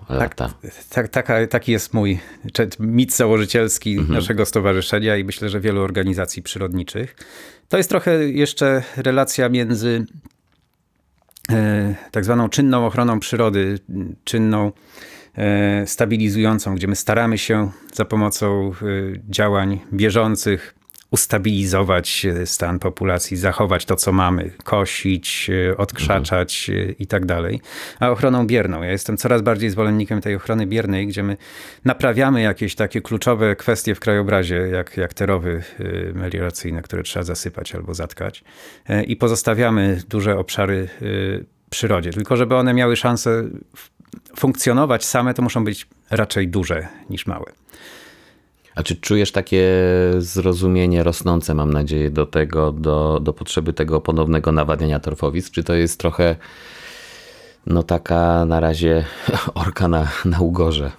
[0.09, 0.55] lata.
[0.91, 2.19] Tak, taka, taki jest mój
[2.81, 7.17] mit założycielski naszego stowarzyszenia i myślę, że wielu organizacji przyrodniczych.
[7.69, 10.07] To jest trochę jeszcze relacja między
[11.53, 13.79] e, tak zwaną czynną ochroną przyrody,
[14.25, 14.73] czynną
[15.35, 18.73] e, stabilizującą, gdzie my staramy się za pomocą e,
[19.31, 20.75] działań bieżących
[21.11, 27.61] ustabilizować e, stan populacji, zachować to, co mamy, kosić, e, odkrzaczać e, i tak dalej.
[28.01, 28.83] A ochroną bierną.
[28.83, 31.37] Ja jestem coraz bardziej zwolennikiem tej ochrony biernej, gdzie my
[31.85, 35.63] naprawiamy jakieś takie kluczowe kwestie w krajobrazie, jak, jak te rowy
[36.15, 38.45] melioracyjne, które trzeba zasypać albo zatkać
[39.07, 40.89] i pozostawiamy duże obszary
[41.71, 42.13] przyrodzie.
[42.13, 43.45] Tylko żeby one miały szansę
[44.37, 47.53] funkcjonować same, to muszą być raczej duże niż małe.
[48.77, 49.65] A czy czujesz takie
[50.19, 55.53] zrozumienie rosnące, mam nadzieję, do tego, do, do potrzeby tego ponownego nawadniania torfowisk?
[55.53, 56.37] Czy to jest trochę,
[57.67, 59.05] no taka na razie
[59.55, 60.91] orka na, na ugorze?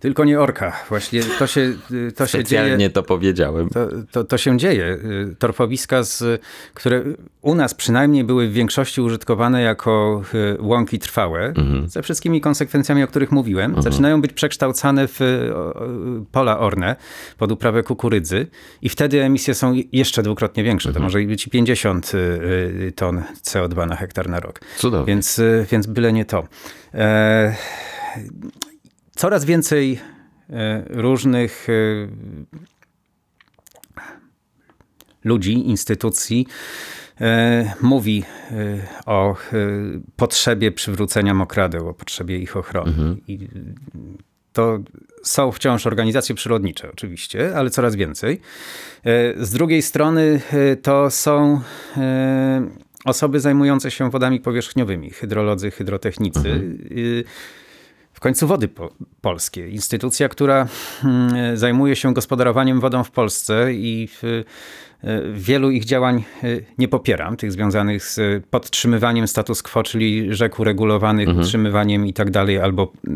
[0.00, 0.72] Tylko nie orka.
[0.88, 1.72] Właśnie to się,
[2.16, 2.62] to się dzieje.
[2.62, 3.68] Specjalnie to powiedziałem.
[3.68, 4.84] To, to, to się dzieje.
[4.84, 6.42] Y, Torfowiska, z,
[6.74, 7.02] które
[7.42, 11.52] u nas przynajmniej były w większości użytkowane jako y, łąki trwałe,
[11.86, 16.96] ze wszystkimi konsekwencjami, o których mówiłem, zaczynają być przekształcane w y, y, pola orne
[17.38, 18.46] pod uprawę kukurydzy
[18.82, 20.92] i wtedy emisje są jeszcze dwukrotnie większe.
[20.92, 24.60] To może być i 50 y, y, ton CO2 na hektar na rok.
[24.76, 25.06] Cudownie.
[25.06, 26.48] Więc, y, więc byle nie to.
[26.94, 27.56] E,
[29.20, 30.00] coraz więcej
[30.50, 31.72] e, różnych e,
[35.24, 36.46] ludzi, instytucji
[37.20, 38.24] e, mówi
[39.06, 39.36] o
[40.16, 43.16] potrzebie przywrócenia mokradeł, o potrzebie ich ochrony.
[43.28, 43.48] I
[44.52, 44.78] to
[45.22, 48.40] są wciąż organizacje przyrodnicze, oczywiście, ale coraz więcej.
[49.36, 50.40] Z drugiej strony
[50.82, 51.60] to są
[53.04, 56.48] osoby zajmujące się wodami powierzchniowymi, hydrolodzy, hydrotechnicy.
[56.48, 57.24] Y,
[58.20, 58.90] w końcu Wody po,
[59.20, 60.66] Polskie, instytucja, która
[61.04, 64.44] mm, zajmuje się gospodarowaniem wodą w Polsce i w, y,
[65.34, 71.28] wielu ich działań y, nie popieram, tych związanych z podtrzymywaniem status quo, czyli rzek uregulowanych,
[71.38, 73.10] utrzymywaniem i tak dalej, albo y,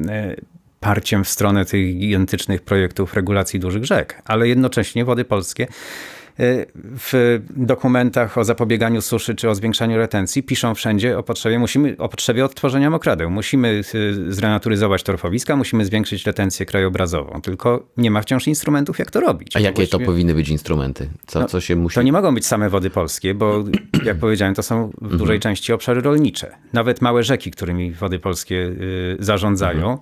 [0.80, 7.40] parciem w stronę tych gigantycznych projektów regulacji dużych rzek, ale jednocześnie Wody Polskie y, w
[7.56, 12.44] dokumentach o zapobieganiu suszy czy o zwiększaniu retencji piszą wszędzie o potrzebie, musimy, o potrzebie
[12.44, 13.30] odtworzenia mokradeł.
[13.30, 19.20] Musimy y, zrenaturyzować torfowiska, musimy zwiększyć retencję krajobrazową, tylko nie ma wciąż instrumentów, jak to
[19.20, 19.56] robić.
[19.56, 21.08] A jakie to powinny być instrumenty?
[21.26, 21.94] Co, co się musi...
[21.94, 23.64] to nie mogą być same wody polskie, bo
[24.04, 26.56] jak powiedziałem, to są w dużej części obszary rolnicze.
[26.72, 29.98] Nawet małe rzeki, którymi wody polskie y, zarządzają,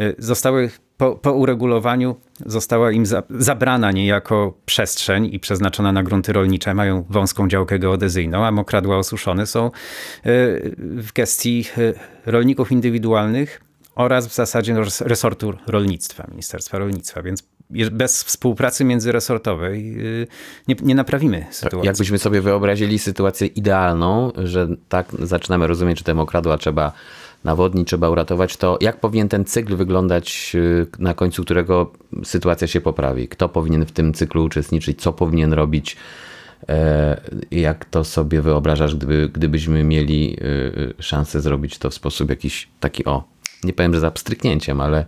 [0.00, 6.32] y, zostały po, po uregulowaniu, została im za, zabrana niejako przestrzeń i przeznaczona na grunty
[6.32, 6.74] rolnicze.
[6.74, 9.70] Mają wąską działkę geodezyjną, a mokradła osuszone są y,
[10.78, 11.94] w gestii y,
[12.26, 13.60] rolników indywidualnych
[13.94, 17.22] oraz w zasadzie res- resortu rolnictwa, Ministerstwa Rolnictwa.
[17.22, 17.44] Więc
[17.92, 19.96] bez współpracy międzyresortowej
[20.68, 21.86] nie, nie naprawimy sytuacji.
[21.86, 26.92] Jakbyśmy sobie wyobrazili sytuację idealną, że tak zaczynamy rozumieć, że temu okradła trzeba
[27.44, 30.56] nawodnić, trzeba uratować, to jak powinien ten cykl wyglądać,
[30.98, 31.92] na końcu którego
[32.24, 33.28] sytuacja się poprawi?
[33.28, 35.00] Kto powinien w tym cyklu uczestniczyć?
[35.00, 35.96] Co powinien robić?
[37.50, 40.36] Jak to sobie wyobrażasz, gdyby, gdybyśmy mieli
[40.98, 43.24] szansę zrobić to w sposób jakiś taki, o,
[43.64, 45.04] nie powiem, że za pstryknięciem, ale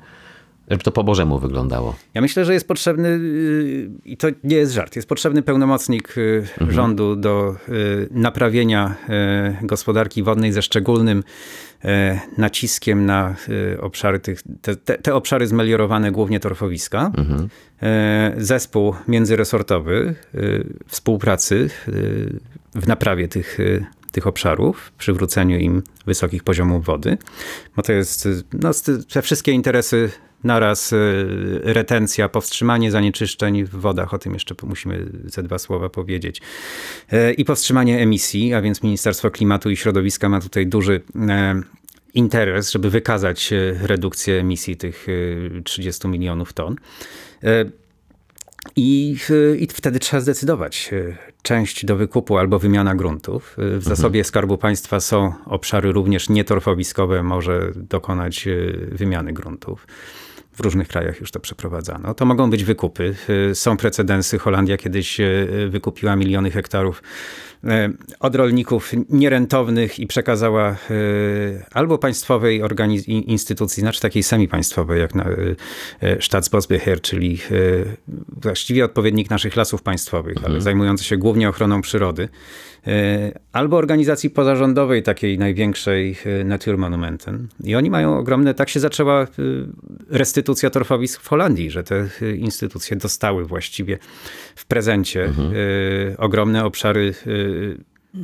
[0.71, 1.97] żeby to po Bożemu wyglądało.
[2.15, 6.45] Ja myślę, że jest potrzebny, y, i to nie jest żart, jest potrzebny pełnomocnik y,
[6.51, 6.73] mhm.
[6.73, 8.95] rządu do y, naprawienia
[9.63, 11.25] gospodarki wodnej ze szczególnym
[12.39, 13.35] naciskiem na
[13.81, 17.13] obszary tych, te, te, te obszary zmeliorowane, głównie torfowiska.
[17.17, 17.49] Mhm.
[18.37, 20.15] Zespół międzyresortowy
[20.87, 21.71] współpracy
[22.75, 23.59] w naprawie tych
[24.13, 27.19] tych obszarów, przywróceniu im wysokich poziomów wody,
[27.77, 28.71] bo to jest no,
[29.13, 30.11] te wszystkie interesy
[30.45, 31.27] naraz y,
[31.63, 36.41] retencja, powstrzymanie zanieczyszczeń w wodach, o tym jeszcze musimy ze dwa słowa powiedzieć,
[37.13, 41.81] y, i powstrzymanie emisji, a więc Ministerstwo Klimatu i Środowiska ma tutaj duży y,
[42.15, 43.51] interes, żeby wykazać
[43.83, 45.07] redukcję emisji tych
[45.65, 46.77] 30 milionów ton.
[48.77, 49.17] I,
[49.59, 50.91] I, wtedy trzeba zdecydować.
[51.43, 53.55] Część do wykupu albo wymiana gruntów.
[53.57, 53.81] W mhm.
[53.81, 58.49] zasobie Skarbu Państwa są obszary również nietorfowiskowe, może dokonać
[58.93, 59.87] wymiany gruntów.
[60.53, 62.15] W różnych krajach już to przeprowadzano.
[62.15, 63.15] To mogą być wykupy.
[63.55, 64.39] Są precedensy.
[64.39, 67.03] Holandia kiedyś e, wykupiła miliony hektarów
[68.21, 70.77] od rolników nierentownych i przekazała e,
[71.73, 72.63] albo państwowej
[73.07, 75.27] instytucji, znaczy takiej semi-państwowej, jak na
[76.21, 77.39] Staatsbosbeheer, czyli
[78.29, 80.53] właściwie odpowiednik naszych lasów państwowych, mhm.
[80.53, 82.29] ale zajmujący się głównie ochroną przyrody
[82.87, 87.49] E, albo organizacji pozarządowej, takiej największej e, Naturmonumenten.
[87.65, 89.27] I oni mają ogromne, tak się zaczęła e,
[90.11, 93.99] restytucja torfowisk w Holandii, że te instytucje dostały właściwie
[94.61, 95.55] w prezencie mhm.
[96.19, 97.15] ogromne obszary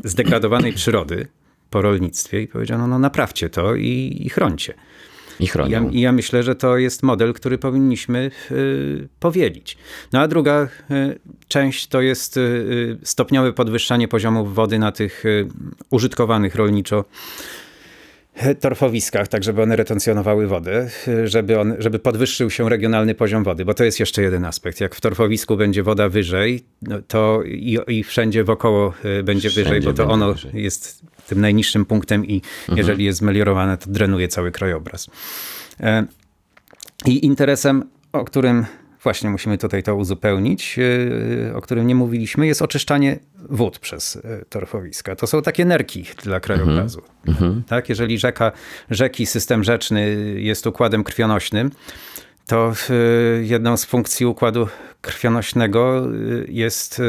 [0.04, 1.26] zdegradowanej przyrody
[1.70, 4.74] po rolnictwie i powiedziano, no naprawcie to i, i chroncie.
[5.40, 5.48] I.
[5.68, 9.78] Ja, ja myślę, że to jest model, który powinniśmy y, powielić.
[10.12, 11.18] No a druga y,
[11.48, 15.24] część to jest y, stopniowe podwyższanie poziomów wody na tych
[15.90, 17.04] użytkowanych rolniczo
[18.60, 20.90] torfowiskach, tak żeby one retencjonowały wodę,
[21.24, 24.80] żeby, on, żeby podwyższył się regionalny poziom wody, bo to jest jeszcze jeden aspekt.
[24.80, 29.80] Jak w torfowisku będzie woda wyżej, no to i, i wszędzie wokoło będzie wszędzie wyżej,
[29.80, 30.62] bo to ono wyżej.
[30.62, 32.78] jest tym najniższym punktem i mhm.
[32.78, 35.10] jeżeli jest zmeliorowane, to drenuje cały krajobraz.
[35.80, 36.06] E,
[37.06, 38.66] I interesem, o którym
[39.06, 40.78] właśnie musimy tutaj to uzupełnić,
[41.48, 43.18] e, o którym nie mówiliśmy, jest oczyszczanie
[43.50, 45.16] wód przez e, torfowiska.
[45.16, 47.02] To są takie nerki dla krajobrazu.
[47.26, 47.62] Mhm.
[47.68, 47.88] Tak?
[47.88, 48.52] Jeżeli rzeka,
[48.90, 51.70] rzeki, system rzeczny jest układem krwionośnym,
[52.46, 52.72] to
[53.42, 54.68] jedną z funkcji układu
[55.00, 56.06] krwionośnego
[56.48, 57.02] jest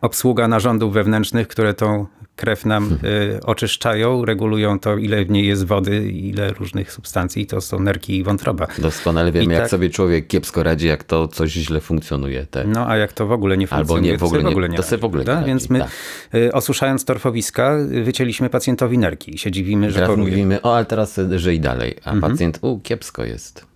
[0.00, 2.06] obsługa narządów wewnętrznych, które tą
[2.38, 7.60] krew nam y, oczyszczają, regulują to, ile w niej jest wody, ile różnych substancji, to
[7.60, 8.66] są nerki i wątroba.
[8.78, 12.46] Doskonale wiemy, jak tak, sobie człowiek kiepsko radzi, jak to coś źle funkcjonuje.
[12.50, 12.66] Tak.
[12.66, 14.68] No, a jak to w ogóle nie funkcjonuje, Albo nie, w ogóle, to w ogóle
[14.68, 15.90] nie, to radzi, w ogóle nie radzi, Więc my, tak.
[16.34, 20.30] Y, osuszając torfowiska, wycięliśmy pacjentowi nerki i się dziwimy, że teraz choruje.
[20.30, 22.32] mówimy, o, ale teraz żyj dalej, a mhm.
[22.32, 23.66] pacjent, u, kiepsko jest.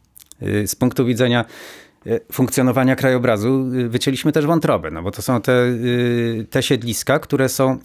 [0.42, 1.44] Y, z punktu widzenia
[2.32, 5.74] funkcjonowania krajobrazu e, wycięliśmy też wątrobę, no bo to są te, e,
[6.50, 7.78] te siedliska, które są,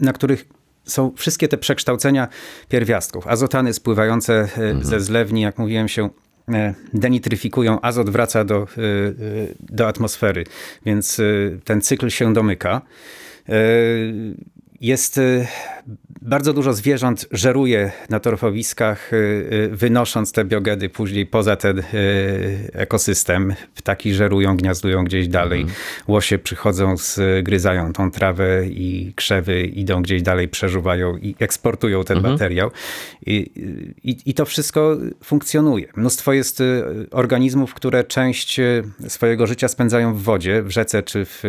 [0.00, 0.48] na których
[0.84, 2.28] są wszystkie te przekształcenia
[2.68, 3.26] pierwiastków.
[3.26, 4.84] Azotany spływające mhm.
[4.84, 6.10] ze zlewni, jak mówiłem się,
[6.94, 8.66] denitryfikują, azot wraca do,
[9.60, 10.44] do atmosfery,
[10.86, 11.20] więc
[11.64, 12.82] ten cykl się domyka.
[14.80, 15.20] Jest
[16.22, 21.84] bardzo dużo zwierząt żeruje na torfowiskach, y, y, wynosząc te biogedy później poza ten y,
[22.72, 23.54] ekosystem.
[23.74, 25.60] Ptaki żerują, gniazdują gdzieś dalej.
[25.60, 25.78] Mhm.
[26.08, 32.34] Łosie przychodzą, zgryzają tą trawę i krzewy idą gdzieś dalej, przeżuwają i eksportują ten mhm.
[32.34, 32.70] materiał.
[33.26, 33.36] I,
[34.04, 35.88] i, I to wszystko funkcjonuje.
[35.96, 36.62] Mnóstwo jest
[37.10, 38.60] organizmów, które część
[39.08, 41.42] swojego życia spędzają w wodzie, w rzece czy w,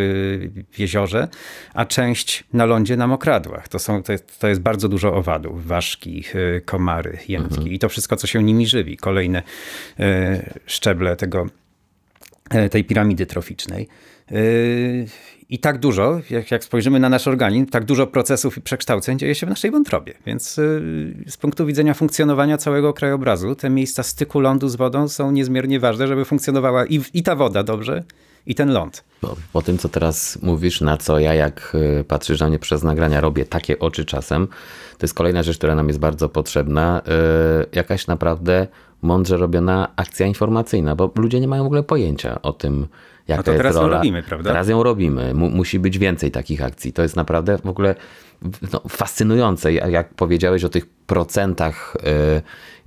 [0.77, 1.27] jeziorze,
[1.73, 3.67] a część na lądzie, na mokradłach.
[3.67, 7.74] To, są, to, to jest bardzo dużo owadów, ważki, y, komary, jętki mhm.
[7.74, 8.97] i to wszystko, co się nimi żywi.
[8.97, 9.43] Kolejne
[9.99, 10.03] y,
[10.65, 11.45] szczeble tego,
[12.65, 13.88] y, tej piramidy troficznej.
[15.49, 19.36] I tak dużo, jak, jak spojrzymy na nasz organizm, tak dużo procesów i przekształceń dzieje
[19.36, 20.13] się w naszej wątrobie.
[20.26, 20.53] Więc
[21.28, 26.07] z punktu widzenia funkcjonowania całego krajobrazu, te miejsca styku lądu z wodą są niezmiernie ważne,
[26.07, 28.03] żeby funkcjonowała i, i ta woda dobrze,
[28.46, 29.04] i ten ląd.
[29.22, 32.84] Po, po tym, co teraz mówisz, na co ja, jak y, patrzysz na mnie przez
[32.84, 34.48] nagrania, robię takie oczy czasem,
[34.98, 37.02] to jest kolejna rzecz, która nam jest bardzo potrzebna.
[37.60, 38.68] Yy, jakaś naprawdę
[39.02, 42.88] mądrze robiona akcja informacyjna, bo ludzie nie mają w ogóle pojęcia o tym,
[43.28, 43.98] jaka No to teraz ją rola.
[43.98, 44.50] robimy, prawda?
[44.50, 45.34] Teraz ją robimy.
[45.34, 46.94] Mu, musi być więcej takich akcji.
[46.94, 47.96] To jest naprawdę w ogóle
[48.74, 49.74] no, fascynujące.
[49.74, 52.42] Jak jak powiedziałeś o tych procentach, yy,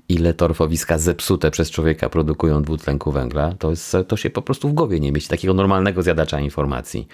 [0.08, 4.72] ile torfowiska zepsute przez człowieka produkują dwutlenku węgla, to, jest, to się po prostu w
[4.72, 5.30] głowie nie mieści.
[5.30, 7.08] Takiego normalnego zjadacza informacji.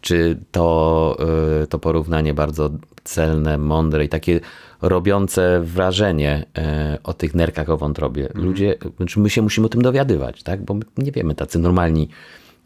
[0.00, 1.16] Czy to,
[1.60, 2.70] yy, to porównanie bardzo
[3.04, 4.40] celne, mądre i takie
[4.82, 6.62] robiące wrażenie yy,
[7.02, 8.28] o tych nerkach o wątrobie.
[8.34, 10.64] Ludzie, znaczy my się musimy o tym dowiadywać, tak?
[10.64, 12.08] bo my nie wiemy, tacy normalni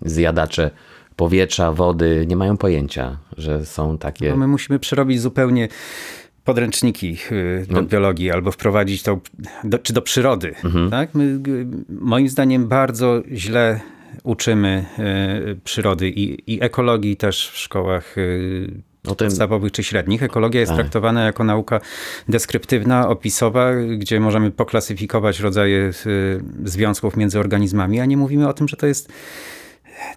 [0.02, 0.70] zjadacze
[1.16, 4.30] powietrza, wody nie mają pojęcia, że są takie...
[4.30, 5.68] No my musimy przerobić zupełnie
[6.44, 9.20] podręczniki y, do biologii albo wprowadzić to,
[9.64, 10.54] do, czy do przyrody.
[10.90, 11.14] Tak?
[11.14, 11.38] My,
[11.88, 13.80] moim zdaniem bardzo źle
[14.22, 14.84] uczymy
[15.52, 18.72] y, przyrody i, i ekologii też w szkołach y,
[19.06, 20.22] O tym- podstawowych czy średnich.
[20.22, 21.80] Ekologia jest traktowana jako nauka
[22.28, 28.68] deskryptywna, opisowa, gdzie możemy poklasyfikować rodzaje y, związków między organizmami, a nie mówimy o tym,
[28.68, 29.12] że to jest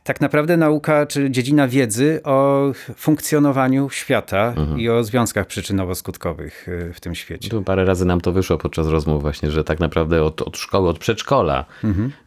[0.03, 6.99] tak naprawdę nauka czy dziedzina wiedzy o funkcjonowaniu świata i o związkach przyczynowo-skutkowych y, w
[6.99, 7.49] tym świecie.
[7.49, 10.89] Tu parę razy nam to wyszło podczas rozmów właśnie, że tak naprawdę od, od szkoły,
[10.89, 11.65] od przedszkola,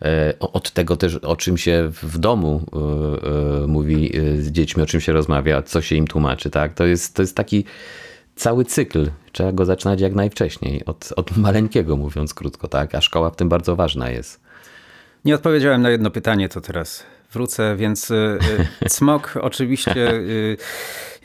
[0.03, 4.51] e, o- od tego też, o czym się w domu e, e, mówi e, z
[4.51, 6.75] dziećmi, o czym się rozmawia, co się im tłumaczy, tak?
[6.75, 7.65] To jest, to jest taki
[8.37, 9.11] cały cykl.
[9.33, 12.95] Trzeba go zaczynać jak najwcześniej, od, od maleńkiego mówiąc krótko, tak?
[12.95, 14.41] A szkoła w tym bardzo ważna jest.
[15.25, 18.39] Nie odpowiedziałem na jedno pytanie, to teraz wrócę, więc y,
[18.87, 20.57] y, CMOK oczywiście y,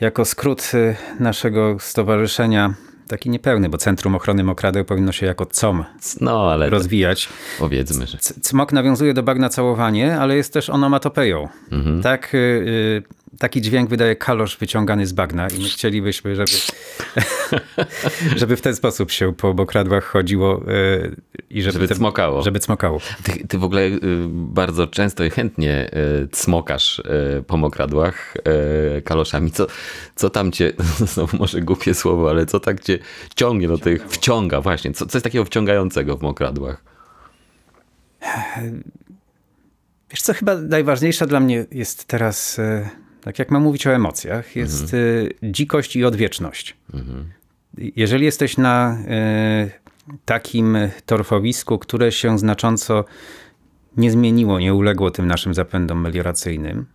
[0.00, 0.72] jako skrót
[1.20, 2.74] naszego stowarzyszenia,
[3.08, 5.84] taki niepełny, bo Centrum Ochrony Mokradeł powinno się jako COM
[6.20, 7.28] No, ale to rozwijać.
[7.58, 8.18] powiedzmy, że...
[8.18, 11.48] C- Cmok nawiązuje do bagna całowanie, ale jest też onomatopeją.
[12.02, 13.02] Tak, y, y,
[13.38, 16.52] taki dźwięk wydaje kalosz wyciągany z bagna i my chcielibyśmy, żeby,
[18.40, 21.16] żeby w ten sposób się po mokradłach chodziło y,
[21.50, 22.42] i żeby, Żeby te- cmokało.
[22.42, 23.00] Żeby cmokało.
[23.22, 24.00] Ty, ty w ogóle y,
[24.30, 25.90] bardzo często i chętnie
[26.24, 28.34] y, cmokasz y, po mokradłach
[28.98, 29.50] y, kaloszami.
[29.50, 29.66] Co,
[30.14, 30.72] co tam cię,
[31.14, 32.98] znowu może głupie słowo, ale co tak cię
[33.36, 34.92] ciągnie do tych, wciąga właśnie.
[34.92, 36.84] Co, co jest takiego wciągającego w mokradłach?
[40.10, 42.90] Wiesz co, chyba najważniejsza dla mnie jest teraz, e,
[43.26, 44.96] tak jak mam mówić o emocjach, jest e,
[45.42, 46.76] dzikość i odwieczność.
[47.96, 49.70] Jeżeli jesteś na e,
[50.24, 53.04] takim torfowisku, które się znacząco
[53.96, 56.86] nie zmieniło, nie uległo tym naszym zapędom melioracyjnym,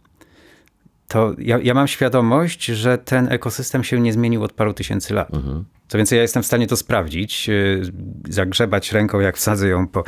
[1.08, 5.30] to ja, ja mam świadomość, że ten ekosystem się nie zmienił od paru tysięcy lat.
[5.92, 7.82] Co więcej, ja jestem w stanie to sprawdzić, y,
[8.30, 10.04] zagrzebać ręką, jak wsadzę ją po,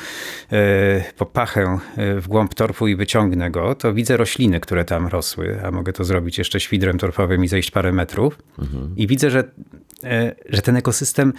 [0.51, 5.07] e, po pachę e, w głąb torfu i wyciągnę go, to widzę rośliny, które tam
[5.07, 8.37] rosły, a mogę to zrobić jeszcze świdrem torfowym i zejść parę metrów.
[8.95, 9.43] I widzę, że,
[10.49, 11.33] że ten ekosystem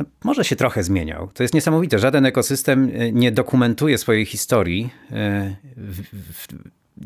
[0.00, 1.30] no, może się trochę zmieniał.
[1.34, 1.98] To jest niesamowite.
[1.98, 4.90] Żaden ekosystem nie dokumentuje swojej historii,
[5.76, 6.46] w, w,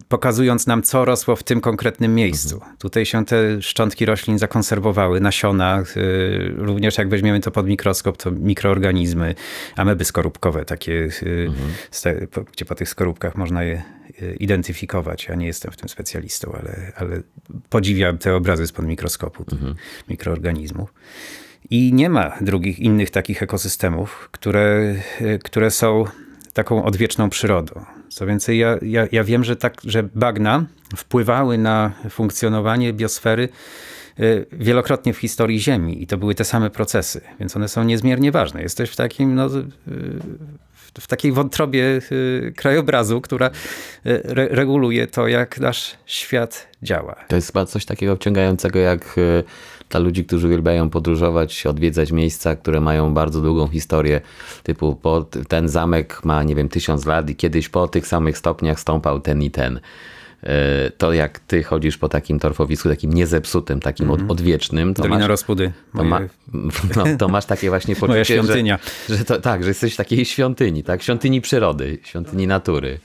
[0.08, 2.60] pokazując nam, co rosło w tym konkretnym miejscu.
[2.78, 8.30] Tutaj się te szczątki roślin zakonserwowały, nasiona, y, również jak weźmiemy to pod mikroskop, to
[8.30, 9.34] mikroorganizmy,
[9.76, 11.50] ameby skorupkowe, takie, y,
[12.02, 13.82] te, po, gdzie po tych skorupkach można je
[14.22, 15.26] y, identyfikować.
[15.26, 17.22] Ja nie jestem w tym specjalistą, ale, ale
[17.68, 19.58] podziwiam te obrazy spod mikroskopu tych
[20.08, 20.94] mikroorganizmów.
[21.70, 26.04] I nie ma drugich, innych takich ekosystemów, które, y, które są
[26.52, 27.97] taką odwieczną przyrodą.
[28.18, 30.64] Co więcej, ja, ja, ja wiem, że, tak, że bagna
[30.96, 33.48] wpływały na funkcjonowanie biosfery
[34.20, 38.32] y, wielokrotnie w historii Ziemi i to były te same procesy, więc one są niezmiernie
[38.32, 38.62] ważne.
[38.62, 39.64] Jesteś w takim, no, y,
[40.74, 43.50] w- takiej wątrobie y, krajobrazu, która
[44.04, 47.14] re, reguluje to, jak nasz świat działa.
[47.28, 49.16] To jest chyba coś takiego wciągającego jak
[49.90, 54.20] dla ludzi, którzy uwielbiają podróżować, odwiedzać miejsca, które mają bardzo długą historię.
[54.62, 58.80] Typu po, ten zamek ma, nie wiem, tysiąc lat i kiedyś po tych samych stopniach
[58.80, 59.76] stąpał ten i ten.
[59.76, 60.48] Y,
[60.98, 65.28] To jak ty chodzisz po takim torfowisku, takim niezepsutym, takim od, odwiecznym, to Dolina masz,
[65.28, 65.72] Rozpudy.
[65.96, 66.20] to, ma,
[66.96, 68.78] no, to masz takie właśnie poczucie, Moja świątynia.
[69.08, 71.02] Że, że to, tak, że jesteś w takiej świątyni, tak?
[71.02, 72.98] Świątyni przyrody, świątyni natury.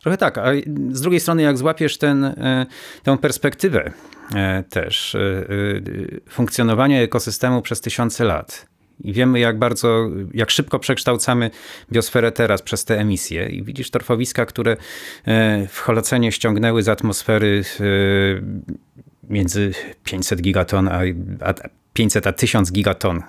[0.00, 0.44] Trochę tak, a
[0.92, 2.66] z drugiej strony jak złapiesz ten, e,
[3.02, 3.90] tę perspektywę
[4.34, 5.20] e, też e,
[6.28, 8.66] funkcjonowania ekosystemu przez tysiące lat
[9.04, 11.50] i wiemy jak bardzo, jak szybko przekształcamy
[11.92, 14.76] biosferę teraz przez te emisje i widzisz torfowiska, które
[15.68, 17.64] w Holocenie ściągnęły z atmosfery
[19.28, 19.72] między
[20.04, 21.00] 500 gigaton a,
[21.40, 21.54] a
[21.92, 23.22] 500 a 1000 gigaton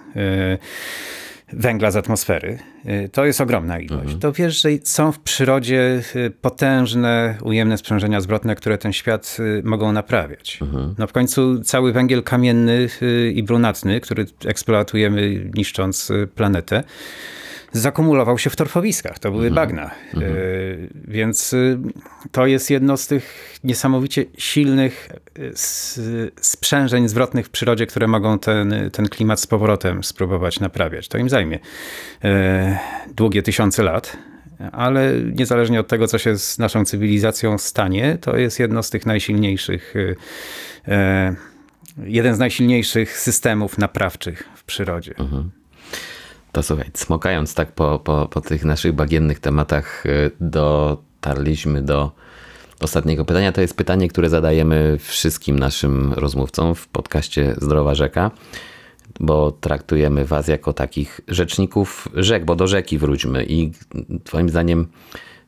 [1.53, 2.57] węgla z atmosfery.
[2.85, 4.15] Y, To jest ogromna ilość.
[4.19, 9.61] To wiesz, że są w przyrodzie y, potężne, ujemne sprzężenia zwrotne, które ten świat y,
[9.65, 10.59] mogą naprawiać.
[10.97, 12.87] No w końcu cały węgiel kamienny
[13.33, 16.83] i brunatny, który eksploatujemy niszcząc planetę,
[17.71, 19.19] zakumulował się w torfowiskach.
[19.19, 19.91] To były bagna.
[20.17, 21.77] Y, Więc y,
[22.31, 25.09] to jest jedno z tych niesamowicie silnych
[25.39, 25.51] y,
[26.41, 31.07] sprzężeń zwrotnych w przyrodzie, które mogą ten, ten klimat z powrotem spróbować naprawiać.
[31.07, 32.29] To im zajmie y,
[33.15, 34.17] długie tysiące lat.
[34.71, 39.05] Ale niezależnie od tego, co się z naszą cywilizacją stanie, to jest jedno z tych
[39.05, 40.15] najsilniejszych, y,
[40.87, 40.91] y,
[42.03, 45.13] jeden z najsilniejszych systemów naprawczych w przyrodzie.
[46.51, 52.11] To słuchaj, smokając tak po, po, po tych naszych bagiennych tematach, y, dotarliśmy do
[52.79, 53.51] ostatniego pytania.
[53.51, 58.31] To jest pytanie, które zadajemy wszystkim naszym rozmówcom w podcaście Zdrowa Rzeka,
[59.19, 63.45] bo traktujemy Was jako takich rzeczników rzek, bo do rzeki wróćmy.
[63.45, 63.71] I
[64.23, 64.87] Twoim zdaniem,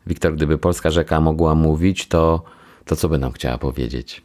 [0.07, 2.43] Wiktor, gdyby polska rzeka mogła mówić, to,
[2.85, 4.21] to co by nam chciała powiedzieć?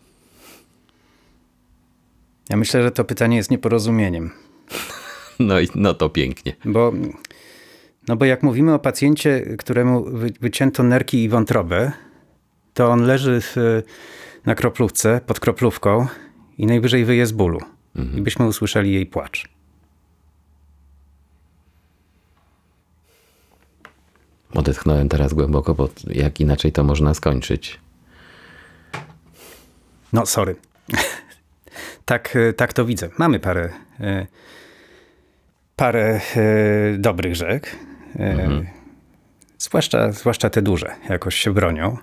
[2.51, 4.31] Ja myślę, że to pytanie jest nieporozumieniem.
[5.39, 6.57] No i no to pięknie.
[6.65, 6.93] Bo,
[8.09, 11.93] no bo jak mówimy o pacjencie, któremu wy, wycięto nerki i wątrobę,
[12.75, 13.83] to on leży w,
[14.47, 16.07] na kroplówce, pod kroplówką
[16.59, 17.61] i najwyżej wyje z bólu.
[18.17, 19.49] I byśmy usłyszeli jej płacz.
[24.55, 27.81] Odetchnąłem teraz głęboko, bo jak inaczej to można skończyć.
[30.13, 30.57] No, sorry.
[32.05, 33.09] tak, tak to widzę.
[33.19, 34.27] Mamy parę, e,
[35.79, 37.77] parę e, dobrych rzek.
[38.19, 38.49] E,
[39.59, 41.97] zwłaszcza, zwłaszcza te duże jakoś się bronią.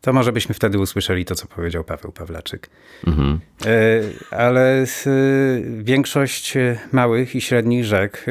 [0.00, 2.70] To może byśmy wtedy usłyszeli to, co powiedział Paweł Pawlaczyk.
[3.66, 4.86] E, Ale e,
[5.82, 6.54] większość
[6.92, 8.26] małych i średnich rzek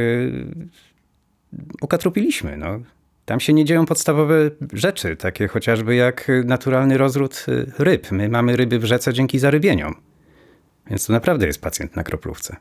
[1.82, 2.58] ukatrupiliśmy.
[2.58, 2.80] No.
[3.26, 4.36] Tam się nie dzieją podstawowe
[4.74, 8.12] rzeczy, takie chociażby jak y, naturalny rozród y, ryb.
[8.12, 9.96] My mamy ryby w rzece dzięki zarybieniom.
[10.88, 12.56] Więc to naprawdę jest pacjent na kroplówce.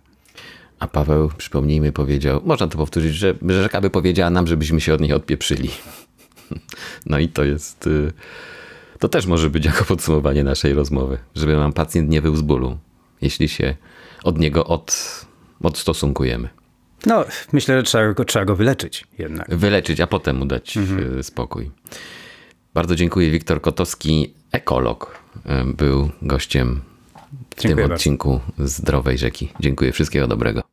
[0.81, 4.95] A Paweł, przypomnijmy, powiedział, można to powtórzyć, że, że rzeka by powiedziała nam, żebyśmy się
[4.95, 5.71] od niej odpieprzyli.
[7.07, 8.13] No i to jest, y,
[8.99, 12.79] to też może być jako podsumowanie naszej rozmowy, żeby nam pacjent nie wył z bólu,
[13.23, 13.77] jeśli się
[14.25, 15.27] od niego od,
[15.63, 16.49] odstosunkujemy.
[17.07, 19.57] No, myślę, że trzeba go, trzeba go wyleczyć jednak.
[19.57, 20.79] Wyleczyć, a potem mu dać
[21.19, 21.71] y, spokój.
[22.75, 23.31] Bardzo dziękuję.
[23.31, 26.81] Wiktor Kotowski, ekolog, y, był gościem
[27.63, 27.95] Dziękuję tym bardzo.
[27.95, 29.49] odcinku Zdrowej Rzeki.
[29.61, 29.93] Dziękuję.
[29.93, 30.71] Wszystkiego dobrego.